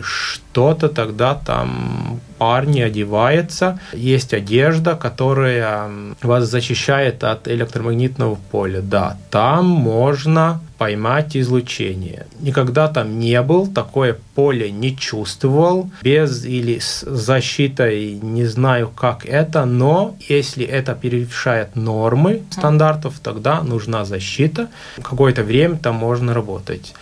что-то, 0.56 0.88
тогда 0.88 1.34
там 1.34 2.18
парни 2.38 2.80
одевается. 2.80 3.78
Есть 3.92 4.32
одежда, 4.32 4.94
которая 4.94 5.90
вас 6.22 6.44
защищает 6.48 7.24
от 7.24 7.46
электромагнитного 7.46 8.38
поля. 8.50 8.80
Да, 8.80 9.18
там 9.30 9.66
можно 9.66 10.60
поймать 10.78 11.36
излучение. 11.36 12.26
Никогда 12.40 12.88
там 12.88 13.18
не 13.18 13.42
был, 13.42 13.66
такое 13.66 14.16
поле 14.34 14.70
не 14.70 14.96
чувствовал, 14.96 15.90
без 16.02 16.46
или 16.46 16.78
с 16.78 17.04
защитой 17.06 18.18
не 18.22 18.46
знаю 18.46 18.88
как 18.88 19.26
это, 19.26 19.66
но 19.66 20.16
если 20.28 20.64
это 20.64 20.94
превышает 20.94 21.76
нормы 21.76 22.42
стандартов, 22.50 23.20
тогда 23.22 23.62
нужна 23.62 24.06
защита. 24.06 24.68
Какое-то 25.02 25.42
время 25.42 25.76
там 25.76 25.96
можно 25.96 26.32
работать. 26.32 26.94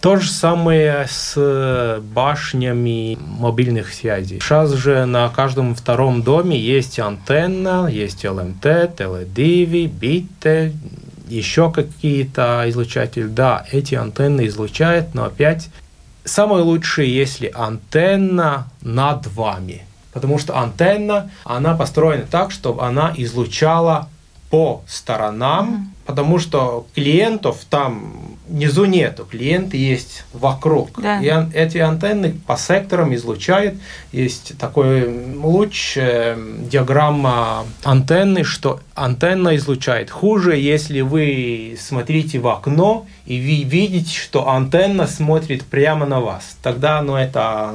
То 0.00 0.16
же 0.16 0.30
самое 0.30 1.06
с 1.08 2.00
башнями 2.12 3.18
мобильных 3.20 3.92
связей. 3.92 4.38
Сейчас 4.40 4.72
же 4.72 5.04
на 5.06 5.28
каждом 5.30 5.74
втором 5.74 6.22
доме 6.22 6.58
есть 6.58 7.00
антенна, 7.00 7.88
есть 7.90 8.24
ЛМТ, 8.24 8.96
ТЛДИВИ, 8.96 9.86
БИТТЕ, 9.86 10.72
еще 11.28 11.72
какие-то 11.72 12.64
излучатели. 12.66 13.26
Да, 13.26 13.66
эти 13.72 13.94
антенны 13.96 14.46
излучают, 14.46 15.14
но 15.14 15.24
опять 15.24 15.70
самое 16.24 16.62
лучшее, 16.62 17.12
если 17.12 17.50
антенна 17.52 18.68
над 18.82 19.26
вами. 19.26 19.82
Потому 20.12 20.38
что 20.38 20.56
антенна, 20.56 21.30
она 21.44 21.74
построена 21.74 22.26
так, 22.30 22.52
чтобы 22.52 22.82
она 22.82 23.12
излучала 23.16 24.08
по 24.50 24.82
сторонам. 24.86 25.92
Потому 26.06 26.38
что 26.38 26.86
клиентов 26.94 27.58
там 27.68 28.36
внизу 28.48 28.84
нету, 28.84 29.26
клиенты 29.28 29.76
есть 29.76 30.24
вокруг. 30.32 31.00
Да. 31.00 31.20
И 31.20 31.30
эти 31.52 31.78
антенны 31.78 32.34
по 32.46 32.56
секторам 32.56 33.14
излучают. 33.14 33.74
Есть 34.12 34.56
такой 34.58 35.34
луч, 35.34 35.96
э, 35.96 36.36
диаграмма 36.70 37.64
антенны, 37.82 38.44
что 38.44 38.80
антенна 38.94 39.56
излучает. 39.56 40.10
Хуже, 40.10 40.56
если 40.56 41.00
вы 41.00 41.76
смотрите 41.78 42.38
в 42.38 42.46
окно 42.46 43.06
и 43.26 43.38
вы 43.38 43.68
видите, 43.68 44.16
что 44.16 44.48
антенна 44.48 45.06
смотрит 45.06 45.64
прямо 45.64 46.06
на 46.06 46.20
вас. 46.20 46.56
Тогда 46.62 47.02
ну, 47.02 47.16
это 47.16 47.74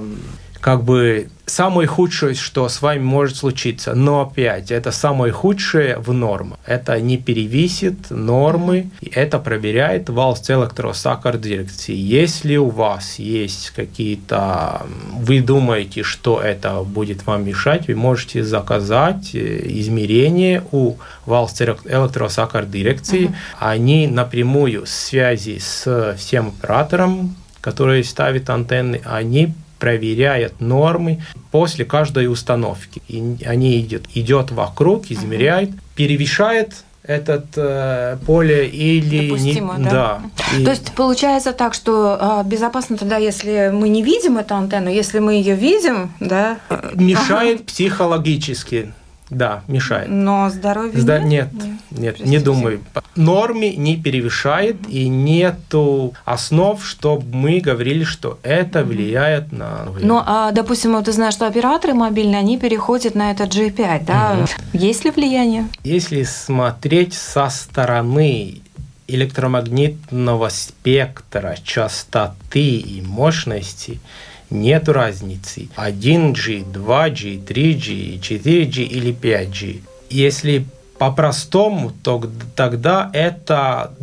как 0.62 0.84
бы 0.84 1.30
самое 1.47 1.88
худшее, 1.88 2.36
что 2.36 2.69
с 2.69 2.82
вами 2.82 3.02
может 3.02 3.36
случиться. 3.36 3.93
Но 3.93 4.21
опять, 4.21 4.71
это 4.71 4.91
самое 4.91 5.34
худшее 5.34 5.97
в 5.97 6.13
нормах. 6.13 6.60
Это 6.65 7.02
не 7.02 7.17
перевисит 7.17 8.10
нормы, 8.10 8.91
и 9.02 9.10
это 9.10 9.39
проверяет 9.39 10.10
Valsts 10.10 10.62
электросакар 10.62 11.38
дирекции. 11.38 11.95
Если 11.95 12.56
у 12.58 12.69
вас 12.69 13.19
есть 13.19 13.71
какие-то... 13.71 14.86
Вы 15.13 15.41
думаете, 15.41 16.04
что 16.04 16.39
это 16.39 16.84
будет 16.84 17.26
вам 17.26 17.45
мешать, 17.45 17.88
вы 17.88 17.95
можете 17.95 18.43
заказать 18.43 19.32
э, 19.34 19.62
измерения 19.65 20.63
у 20.71 20.95
Valsts 21.26 21.80
электросакар 21.86 22.65
дирекции. 22.65 23.28
Uh-huh. 23.28 23.36
Они 23.60 24.08
напрямую 24.08 24.86
в 24.86 24.89
связи 24.89 25.60
с 25.60 26.15
всем 26.17 26.50
оператором, 26.50 27.36
который 27.62 28.04
ставит 28.04 28.50
антенны, 28.50 29.02
они 29.06 29.54
проверяет 29.82 30.62
нормы 30.62 31.22
после 31.52 31.84
каждой 31.86 32.32
установки. 32.32 33.02
И 33.08 33.38
они 33.46 33.82
идет, 33.82 34.04
идет 34.13 34.52
вокруг, 34.52 35.10
измеряет, 35.10 35.72
перевешает 35.96 36.86
этот 37.04 37.48
э, 37.56 38.17
поле 38.28 38.67
или 38.67 39.28
Допустимо, 39.28 39.78
не, 39.78 39.86
да. 39.86 39.89
да. 39.91 40.58
И... 40.58 40.63
То 40.63 40.70
есть 40.70 40.91
получается 40.91 41.52
так, 41.52 41.74
что 41.74 42.44
э, 42.46 42.48
безопасно 42.48 42.96
тогда, 42.96 43.17
если 43.17 43.72
мы 43.74 43.89
не 43.89 44.04
видим 44.04 44.38
эту 44.38 44.54
антенну, 44.54 44.91
если 44.91 45.17
мы 45.17 45.34
ее 45.34 45.56
видим, 45.56 46.12
да? 46.20 46.60
Мешает 46.94 47.62
ага. 47.62 47.65
психологически. 47.65 48.94
Да, 49.32 49.63
мешает. 49.70 50.10
Но 50.10 50.50
здоровье 50.50 51.00
Зда... 51.00 51.20
нет? 51.20 51.48
Нет, 51.89 52.20
нет, 52.20 52.20
не 52.20 52.38
думаю. 52.38 52.82
Норме 53.15 53.76
не 53.78 53.96
перевешает 53.96 54.82
угу. 54.82 54.89
и 54.89 55.08
нету 55.08 56.13
основ, 56.26 56.86
чтобы 56.86 57.26
мы 57.34 57.62
говорили, 57.62 58.04
что 58.04 58.39
это 58.44 58.84
влияет 58.84 59.54
на... 59.54 59.88
Ну, 60.02 60.22
а, 60.26 60.52
допустим, 60.52 60.91
вот 60.91 61.06
ты 61.06 61.13
знаешь, 61.13 61.34
что 61.34 61.48
операторы 61.48 61.94
мобильные, 61.94 62.39
они 62.39 62.60
переходят 62.60 63.15
на 63.15 63.32
этот 63.32 63.56
G5, 63.56 64.06
да? 64.06 64.38
Угу. 64.38 64.78
Есть 64.78 65.06
ли 65.06 65.12
влияние? 65.12 65.70
Если 65.86 66.24
смотреть 66.24 67.13
со 67.13 67.50
стороны 67.50 68.62
электромагнитного 69.08 70.50
спектра, 70.50 71.56
частоты 71.63 72.78
и 72.78 73.02
мощности, 73.02 74.02
нет 74.51 74.87
разницы. 74.89 75.69
1G, 75.75 76.65
2G, 76.71 77.43
3G, 77.43 78.19
4G 78.19 78.83
или 78.83 79.13
5G. 79.13 79.81
Если 80.09 80.65
по-простому, 80.99 81.91
то 82.03 82.21
тогда 82.55 83.09
это 83.13 83.93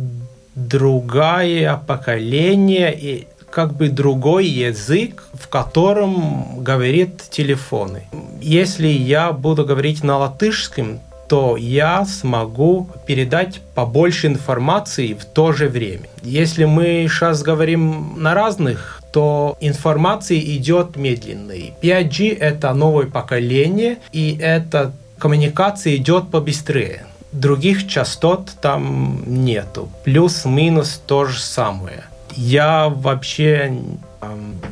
другое 0.55 1.79
поколение, 1.87 2.93
и 2.93 3.27
как 3.49 3.75
бы 3.75 3.89
другой 3.89 4.47
язык, 4.47 5.23
в 5.33 5.47
котором 5.47 6.63
говорит 6.63 7.23
телефоны. 7.29 8.03
Если 8.41 8.87
я 8.87 9.31
буду 9.31 9.65
говорить 9.65 10.03
на 10.03 10.17
латышском, 10.17 10.99
то 11.29 11.57
я 11.57 12.05
смогу 12.05 12.89
передать 13.05 13.61
побольше 13.75 14.27
информации 14.27 15.13
в 15.13 15.25
то 15.25 15.51
же 15.51 15.69
время. 15.69 16.09
Если 16.23 16.65
мы 16.65 17.07
сейчас 17.07 17.43
говорим 17.43 18.15
на 18.17 18.33
разных, 18.33 18.98
то 19.11 19.57
информация 19.59 20.39
идет 20.39 20.95
медленно. 20.95 21.53
5G– 21.81 22.37
это 22.39 22.73
новое 22.73 23.07
поколение, 23.07 23.97
и 24.11 24.37
эта 24.39 24.93
коммуникация 25.17 25.95
идет 25.95 26.31
побыстрее. 26.31 27.05
Других 27.31 27.87
частот 27.87 28.51
там 28.61 29.23
нету. 29.27 29.89
Плюс-минус 30.03 31.01
то 31.05 31.25
же 31.25 31.39
самое. 31.39 32.03
Я 32.35 32.89
вообще 32.89 33.71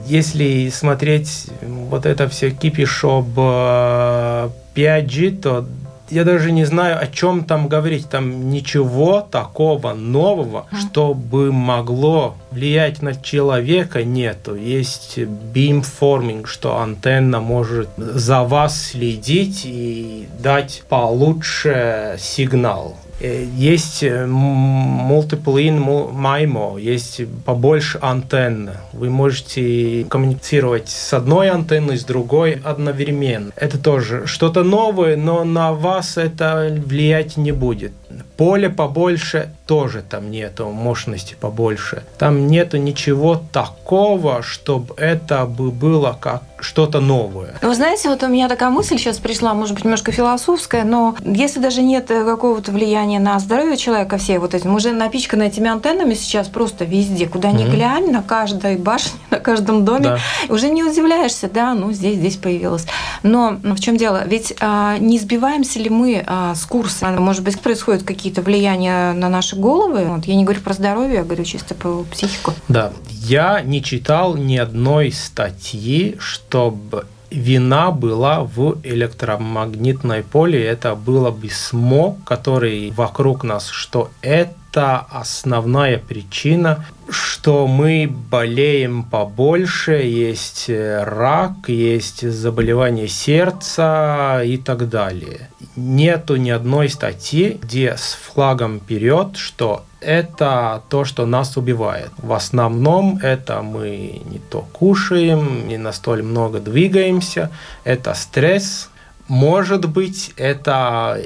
если 0.05 0.69
смотреть 0.69 1.47
вот 1.61 2.05
это 2.05 2.27
все 2.27 2.51
кипиш 2.51 3.03
об 3.03 3.37
5G, 3.37 5.41
то 5.41 5.65
я 6.09 6.23
даже 6.23 6.51
не 6.51 6.65
знаю, 6.65 7.01
о 7.01 7.07
чем 7.07 7.43
там 7.43 7.67
говорить. 7.67 8.09
Там 8.09 8.49
ничего 8.49 9.21
такого 9.21 9.93
нового, 9.93 10.67
mm. 10.71 10.77
что 10.79 11.13
бы 11.13 11.51
могло 11.51 12.35
влиять 12.51 13.01
на 13.01 13.15
человека, 13.15 14.03
нету. 14.03 14.55
Есть 14.55 15.17
beamforming, 15.17 16.45
что 16.45 16.79
антенна 16.79 17.39
может 17.39 17.89
за 17.97 18.43
вас 18.43 18.81
следить 18.81 19.63
и 19.65 20.27
дать 20.39 20.83
получше 20.89 22.15
сигнал. 22.19 22.95
Э, 23.19 23.43
есть 23.43 24.03
э, 24.03 24.25
multiple 24.25 25.55
in 25.55 25.83
MIMO, 26.13 26.79
есть 26.79 27.21
побольше 27.45 27.99
антенн. 28.01 28.71
Вы 28.93 29.09
можете 29.09 30.05
коммуницировать 30.09 30.89
с 30.89 31.13
одной 31.13 31.49
антенной, 31.49 31.97
с 31.97 32.03
другой 32.03 32.61
одновременно. 32.63 33.51
Это 33.55 33.77
тоже 33.77 34.27
что-то 34.27 34.63
новое, 34.63 35.17
но 35.17 35.43
на 35.43 35.73
вас 35.73 36.17
это 36.17 36.77
влиять 36.85 37.37
не 37.37 37.51
будет. 37.51 37.91
Поле 38.37 38.69
побольше 38.69 39.51
тоже 39.65 40.03
там 40.07 40.31
нету, 40.31 40.69
мощности 40.69 41.35
побольше. 41.39 42.03
Там 42.17 42.47
нету 42.47 42.77
ничего 42.77 43.41
такого, 43.51 44.43
чтобы 44.43 44.93
это 44.97 45.45
бы 45.45 45.71
было 45.71 46.17
как 46.19 46.43
что-то 46.59 46.99
новое. 46.99 47.55
Вы 47.61 47.75
знаете, 47.75 48.09
вот 48.09 48.23
у 48.23 48.27
меня 48.27 48.47
такая 48.47 48.69
мысль 48.69 48.97
сейчас 48.97 49.17
пришла, 49.17 49.53
может 49.53 49.75
быть, 49.75 49.83
немножко 49.83 50.11
философская, 50.11 50.83
но 50.83 51.15
если 51.23 51.59
даже 51.59 51.81
нет 51.81 52.07
какого-то 52.07 52.71
влияния 52.71 53.06
на 53.15 53.39
здоровье 53.39 53.77
человека, 53.77 54.17
все 54.17 54.39
вот 54.39 54.53
этим, 54.53 54.75
уже 54.75 54.91
напичканы 54.91 55.43
этими 55.43 55.69
антеннами 55.69 56.13
сейчас 56.13 56.47
просто 56.47 56.85
везде, 56.85 57.27
куда 57.27 57.51
ни 57.51 57.63
mm-hmm. 57.63 57.71
глянь, 57.71 58.11
на 58.11 58.21
каждой 58.21 58.75
башне, 58.77 59.19
на 59.31 59.39
каждом 59.39 59.85
доме, 59.85 60.03
да. 60.03 60.19
уже 60.49 60.69
не 60.69 60.83
удивляешься, 60.83 61.49
да, 61.49 61.73
ну 61.73 61.91
здесь, 61.91 62.17
здесь 62.17 62.35
появилось. 62.35 62.85
Но, 63.23 63.57
но 63.63 63.75
в 63.75 63.79
чем 63.79 63.97
дело? 63.97 64.23
Ведь 64.27 64.53
а, 64.59 64.97
не 64.97 65.17
сбиваемся 65.17 65.79
ли 65.79 65.89
мы 65.89 66.23
а, 66.27 66.53
с 66.53 66.65
курса? 66.65 67.07
Может 67.11 67.43
быть, 67.43 67.59
происходят 67.59 68.03
какие-то 68.03 68.41
влияния 68.41 69.13
на 69.13 69.29
наши 69.29 69.55
головы? 69.55 70.05
Вот, 70.05 70.25
я 70.25 70.35
не 70.35 70.43
говорю 70.43 70.61
про 70.61 70.73
здоровье, 70.73 71.15
я 71.15 71.23
говорю 71.23 71.45
чисто 71.45 71.73
про 71.73 72.03
психику. 72.11 72.53
Да, 72.67 72.91
я 73.09 73.61
не 73.61 73.81
читал 73.81 74.35
ни 74.35 74.57
одной 74.57 75.11
статьи, 75.11 76.15
чтобы 76.19 77.05
вина 77.29 77.91
была 77.91 78.43
в 78.43 78.77
электромагнитной 78.83 80.23
поле. 80.23 80.63
Это 80.63 80.95
было 80.95 81.31
бы 81.31 81.49
смог, 81.49 82.23
который 82.23 82.91
вокруг 82.91 83.43
нас, 83.43 83.67
что 83.67 84.11
это 84.21 85.05
основная 85.09 85.97
причина, 85.97 86.85
что 87.09 87.67
мы 87.67 88.07
болеем 88.07 89.03
побольше, 89.03 89.93
есть 89.93 90.69
рак, 90.69 91.67
есть 91.67 92.29
заболевание 92.29 93.07
сердца 93.07 94.41
и 94.43 94.57
так 94.57 94.89
далее. 94.89 95.49
Нету 95.75 96.35
ни 96.35 96.49
одной 96.49 96.89
статьи, 96.89 97.57
где 97.61 97.95
с 97.97 98.13
флагом 98.13 98.79
вперед, 98.79 99.37
что 99.37 99.83
это 99.99 100.83
то, 100.89 101.05
что 101.05 101.25
нас 101.25 101.57
убивает. 101.57 102.11
В 102.17 102.33
основном 102.33 103.19
это 103.21 103.61
мы 103.61 104.21
не 104.25 104.39
то 104.39 104.67
кушаем, 104.73 105.67
не 105.67 105.77
настолько 105.77 106.23
много 106.23 106.59
двигаемся, 106.59 107.51
это 107.83 108.13
стресс, 108.13 108.89
может 109.27 109.89
быть, 109.89 110.33
это 110.37 111.19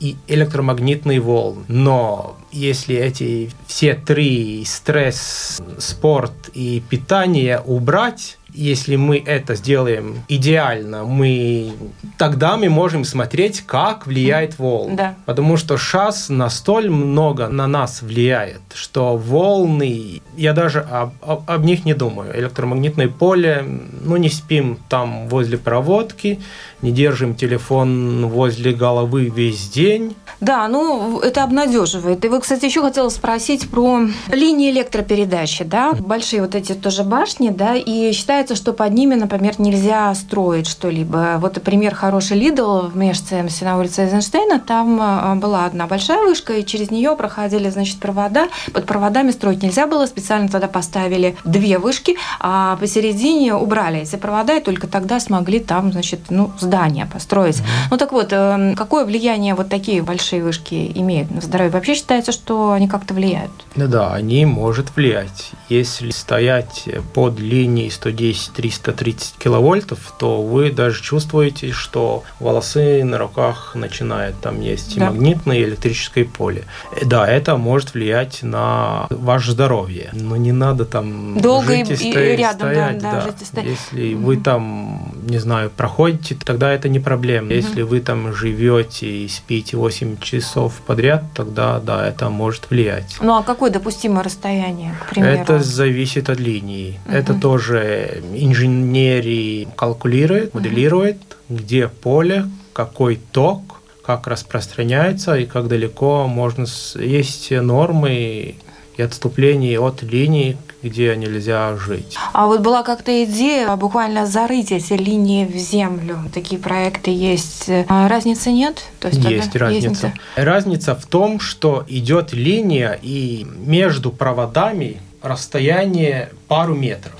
и 0.00 0.16
электромагнитные 0.26 1.20
волны. 1.20 1.64
Но 1.68 2.36
если 2.50 2.96
эти 2.96 3.50
все 3.66 3.94
три 3.94 4.64
стресс, 4.64 5.62
спорт 5.78 6.32
и 6.54 6.82
питание 6.88 7.60
убрать, 7.64 8.38
если 8.54 8.96
мы 8.96 9.18
это 9.18 9.54
сделаем 9.54 10.22
идеально, 10.28 11.04
мы 11.04 11.72
тогда 12.18 12.56
мы 12.56 12.68
можем 12.68 13.04
смотреть, 13.04 13.62
как 13.62 14.06
влияет 14.06 14.58
волна. 14.58 14.94
Да. 14.94 15.14
Потому 15.26 15.56
что 15.56 15.76
сейчас 15.76 16.28
настолько 16.28 16.72
много 16.90 17.48
на 17.48 17.66
нас 17.66 18.02
влияет, 18.02 18.60
что 18.74 19.16
волны, 19.16 20.22
я 20.36 20.52
даже 20.52 20.80
об, 20.80 21.12
об, 21.20 21.50
об 21.50 21.64
них 21.64 21.84
не 21.84 21.94
думаю. 21.94 22.38
Электромагнитное 22.38 23.08
поле, 23.08 23.64
ну 24.02 24.16
не 24.16 24.28
спим 24.28 24.78
там 24.88 25.28
возле 25.28 25.58
проводки, 25.58 26.40
не 26.82 26.92
держим 26.92 27.34
телефон 27.34 28.26
возле 28.26 28.72
головы 28.72 29.32
весь 29.34 29.68
день. 29.68 30.14
Да, 30.40 30.66
ну 30.68 31.20
это 31.20 31.44
обнадеживает. 31.44 32.24
И 32.24 32.28
вот, 32.28 32.42
кстати, 32.42 32.64
еще 32.64 32.82
хотела 32.82 33.08
спросить 33.10 33.70
про 33.70 34.00
линии 34.28 34.70
электропередачи, 34.70 35.64
да, 35.64 35.92
большие 35.92 36.42
вот 36.42 36.54
эти 36.54 36.72
тоже 36.72 37.04
башни, 37.04 37.50
да, 37.50 37.76
и 37.76 38.12
считается, 38.42 38.56
что 38.56 38.72
под 38.72 38.92
ними, 38.92 39.14
например, 39.14 39.54
нельзя 39.58 40.12
строить 40.14 40.66
что-либо. 40.66 41.36
Вот, 41.38 41.54
например, 41.54 41.94
хороший 41.94 42.36
Лидл 42.36 42.88
в 42.88 42.96
Межцемсе 42.96 43.64
на 43.64 43.78
улице 43.78 44.02
Эйзенштейна, 44.02 44.58
там 44.58 44.98
а, 45.00 45.34
была 45.36 45.64
одна 45.64 45.86
большая 45.86 46.24
вышка, 46.24 46.54
и 46.54 46.64
через 46.64 46.90
нее 46.90 47.14
проходили, 47.16 47.70
значит, 47.70 48.00
провода. 48.00 48.48
Под 48.72 48.86
проводами 48.86 49.30
строить 49.30 49.62
нельзя 49.62 49.86
было, 49.86 50.06
специально 50.06 50.48
тогда 50.48 50.66
поставили 50.66 51.36
две 51.44 51.78
вышки, 51.78 52.16
а 52.40 52.76
посередине 52.76 53.54
убрали 53.54 54.00
эти 54.00 54.16
провода, 54.16 54.56
и 54.56 54.60
только 54.60 54.88
тогда 54.88 55.20
смогли 55.20 55.60
там, 55.60 55.92
значит, 55.92 56.20
ну, 56.30 56.50
здание 56.58 57.06
построить. 57.06 57.58
Mm-hmm. 57.58 57.88
Ну 57.92 57.96
так 57.96 58.12
вот, 58.12 58.32
эм, 58.32 58.74
какое 58.74 59.04
влияние 59.04 59.54
вот 59.54 59.68
такие 59.68 60.02
большие 60.02 60.42
вышки 60.42 60.90
имеют 60.96 61.30
на 61.30 61.40
здоровье? 61.40 61.70
Вообще 61.70 61.94
считается, 61.94 62.32
что 62.32 62.72
они 62.72 62.88
как-то 62.88 63.14
влияют? 63.14 63.52
Ну 63.76 63.86
да, 63.86 64.12
они 64.12 64.44
могут 64.46 64.96
влиять. 64.96 65.52
Если 65.68 66.10
стоять 66.10 66.88
под 67.14 67.38
линией 67.38 67.90
110-330 68.32 69.34
киловольтов, 69.38 70.14
то 70.18 70.42
вы 70.42 70.70
даже 70.70 71.02
чувствуете, 71.02 71.72
что 71.72 72.24
волосы 72.40 73.04
на 73.04 73.18
руках 73.18 73.72
начинают, 73.74 74.40
там 74.40 74.60
есть 74.60 74.98
да. 74.98 75.10
магнитное 75.10 75.58
и 75.58 75.64
электрическое 75.64 76.24
поле. 76.24 76.64
Да, 77.04 77.26
это 77.26 77.56
может 77.56 77.94
влиять 77.94 78.42
на 78.42 79.06
ваше 79.10 79.52
здоровье, 79.52 80.10
но 80.12 80.36
не 80.36 80.52
надо 80.52 80.84
там 80.84 81.40
долго 81.40 81.76
жить 81.76 81.90
и, 81.90 81.92
и, 81.94 81.96
стоять, 82.12 82.38
рядом, 82.38 82.68
стоять, 82.68 82.98
да, 82.98 83.12
да. 83.12 83.20
да. 83.20 83.26
Жить 83.26 83.42
и 83.42 83.44
стоять. 83.44 83.68
Если 83.70 84.12
mm-hmm. 84.12 84.16
вы 84.16 84.36
там, 84.36 85.12
не 85.26 85.38
знаю, 85.38 85.70
проходите, 85.70 86.36
тогда 86.44 86.72
это 86.72 86.88
не 86.88 87.00
проблема. 87.00 87.46
Угу. 87.46 87.54
Если 87.54 87.82
вы 87.82 88.00
там 88.00 88.34
живете 88.34 89.06
и 89.06 89.28
спите 89.28 89.76
8 89.76 90.18
часов 90.18 90.74
подряд, 90.86 91.24
тогда 91.34 91.80
да, 91.80 92.06
это 92.06 92.28
может 92.30 92.70
влиять. 92.70 93.16
Ну 93.20 93.34
а 93.34 93.42
какое 93.42 93.70
допустимое 93.70 94.22
расстояние, 94.22 94.94
к 95.02 95.10
примеру? 95.10 95.40
Это 95.40 95.60
зависит 95.60 96.28
от 96.28 96.38
линии. 96.40 97.00
Угу. 97.06 97.14
Это 97.14 97.34
тоже 97.34 98.21
инженерии 98.34 99.68
калкулирует, 99.76 100.54
моделирует, 100.54 101.18
где 101.48 101.88
поле, 101.88 102.46
какой 102.72 103.20
ток, 103.32 103.80
как 104.04 104.26
распространяется 104.26 105.36
и 105.36 105.46
как 105.46 105.68
далеко 105.68 106.26
можно... 106.26 106.66
Есть 106.96 107.50
нормы 107.50 108.56
и 108.96 109.02
отступлений 109.02 109.78
от 109.78 110.02
линии, 110.02 110.56
где 110.82 111.14
нельзя 111.16 111.76
жить. 111.76 112.16
А 112.32 112.46
вот 112.46 112.60
была 112.60 112.82
как-то 112.82 113.24
идея 113.24 113.74
буквально 113.76 114.26
зарыть 114.26 114.72
эти 114.72 114.94
линии 114.94 115.46
в 115.46 115.56
землю. 115.56 116.18
Такие 116.34 116.60
проекты 116.60 117.10
есть. 117.10 117.70
А 117.88 118.08
разницы 118.08 118.50
нет? 118.50 118.82
То 118.98 119.08
есть, 119.08 119.24
есть 119.24 119.56
разница. 119.56 120.08
Есть... 120.08 120.18
Разница 120.36 120.94
в 120.94 121.06
том, 121.06 121.38
что 121.40 121.84
идет 121.86 122.32
линия, 122.32 122.98
и 123.00 123.46
между 123.64 124.10
проводами 124.10 125.00
расстояние 125.22 126.30
пару 126.48 126.74
метров. 126.74 127.14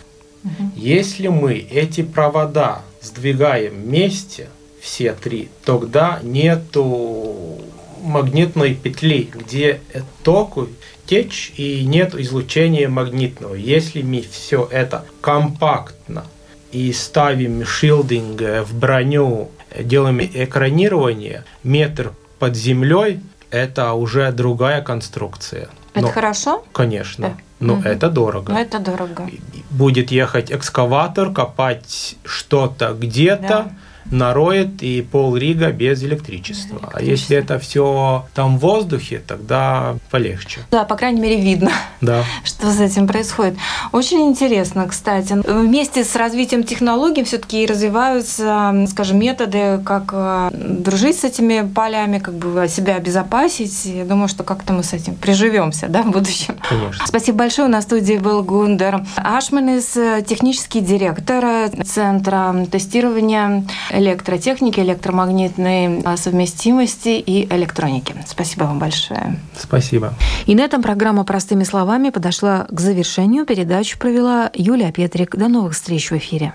Угу. 0.44 0.72
Если 0.76 1.28
мы 1.28 1.54
эти 1.54 2.02
провода 2.02 2.82
сдвигаем 3.00 3.74
вместе, 3.74 4.48
все 4.80 5.12
три, 5.12 5.48
тогда 5.64 6.18
нету 6.22 7.60
магнитной 8.02 8.74
петли, 8.74 9.30
где 9.32 9.80
ток 10.24 10.68
течь 11.06 11.52
и 11.56 11.84
нет 11.84 12.14
излучения 12.14 12.88
магнитного. 12.88 13.54
Если 13.54 14.02
мы 14.02 14.22
все 14.22 14.68
это 14.70 15.04
компактно 15.20 16.24
и 16.72 16.92
ставим 16.92 17.64
шилдинг 17.64 18.40
в 18.66 18.78
броню, 18.78 19.50
делаем 19.78 20.20
экранирование, 20.20 21.44
метр 21.62 22.12
под 22.38 22.56
землей, 22.56 23.20
это 23.50 23.92
уже 23.92 24.32
другая 24.32 24.82
конструкция. 24.82 25.68
Это 25.94 26.06
Но, 26.06 26.08
хорошо? 26.08 26.64
Конечно. 26.72 27.28
Да. 27.28 27.36
Но 27.60 27.74
угу. 27.74 27.82
это 27.82 28.08
дорого. 28.10 28.52
Но 28.52 28.60
это 28.60 28.78
дорого. 28.78 29.30
Будет 29.72 30.10
ехать 30.10 30.52
экскаватор, 30.52 31.32
копать 31.32 32.16
что-то 32.24 32.92
где-то, 32.92 33.48
да 33.48 33.72
нароет 34.10 34.82
и 34.82 35.02
пол 35.02 35.36
Рига 35.36 35.72
без 35.72 36.02
электричества. 36.02 36.32
электричества. 36.32 36.90
А 36.92 37.02
если 37.02 37.36
это 37.36 37.58
все 37.58 38.26
там 38.34 38.58
в 38.58 38.60
воздухе, 38.60 39.22
тогда 39.26 39.96
полегче. 40.10 40.60
Да, 40.70 40.84
по 40.84 40.96
крайней 40.96 41.20
мере, 41.20 41.40
видно, 41.40 41.70
да. 42.00 42.24
что 42.44 42.70
с 42.70 42.80
этим 42.80 43.06
происходит. 43.06 43.56
Очень 43.92 44.28
интересно, 44.28 44.86
кстати. 44.88 45.34
Вместе 45.46 46.04
с 46.04 46.16
развитием 46.16 46.64
технологий 46.64 47.24
все-таки 47.24 47.66
развиваются, 47.66 48.86
скажем, 48.90 49.18
методы, 49.18 49.80
как 49.84 50.10
э, 50.12 50.50
дружить 50.52 51.20
с 51.20 51.24
этими 51.24 51.66
полями, 51.66 52.18
как 52.18 52.34
бы 52.34 52.66
себя 52.68 52.96
обезопасить. 52.96 53.84
Я 53.84 54.04
думаю, 54.04 54.28
что 54.28 54.44
как-то 54.44 54.72
мы 54.72 54.82
с 54.82 54.92
этим 54.92 55.14
приживемся 55.14 55.88
да, 55.88 56.02
в 56.02 56.10
будущем. 56.10 56.56
Конечно. 56.68 57.06
Спасибо 57.06 57.38
большое. 57.38 57.68
У 57.68 57.70
нас 57.70 57.84
в 57.84 57.88
студии 57.88 58.18
был 58.18 58.42
Гундер 58.42 59.04
Ашманис, 59.16 59.96
технический 60.26 60.80
директор 60.80 61.70
Центра 61.84 62.66
тестирования 62.70 63.64
электротехники, 63.92 64.80
электромагнитной 64.80 66.00
а, 66.04 66.16
совместимости 66.16 67.10
и 67.10 67.46
электроники. 67.54 68.14
Спасибо 68.26 68.64
вам 68.64 68.78
большое. 68.78 69.38
Спасибо. 69.56 70.14
И 70.46 70.54
на 70.54 70.62
этом 70.62 70.82
программа 70.82 71.24
«Простыми 71.24 71.64
словами» 71.64 72.10
подошла 72.10 72.66
к 72.70 72.80
завершению. 72.80 73.46
Передачу 73.46 73.98
провела 73.98 74.50
Юлия 74.54 74.92
Петрик. 74.92 75.36
До 75.36 75.48
новых 75.48 75.74
встреч 75.74 76.10
в 76.10 76.16
эфире. 76.16 76.54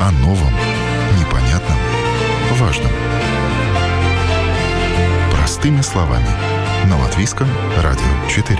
О 0.00 0.10
новом, 0.22 0.52
непонятном, 1.18 1.78
важном. 2.58 2.90
Простыми 5.32 5.80
словами. 5.80 6.28
На 6.88 6.98
Латвийском 7.00 7.46
радио 7.80 8.28
4. 8.28 8.58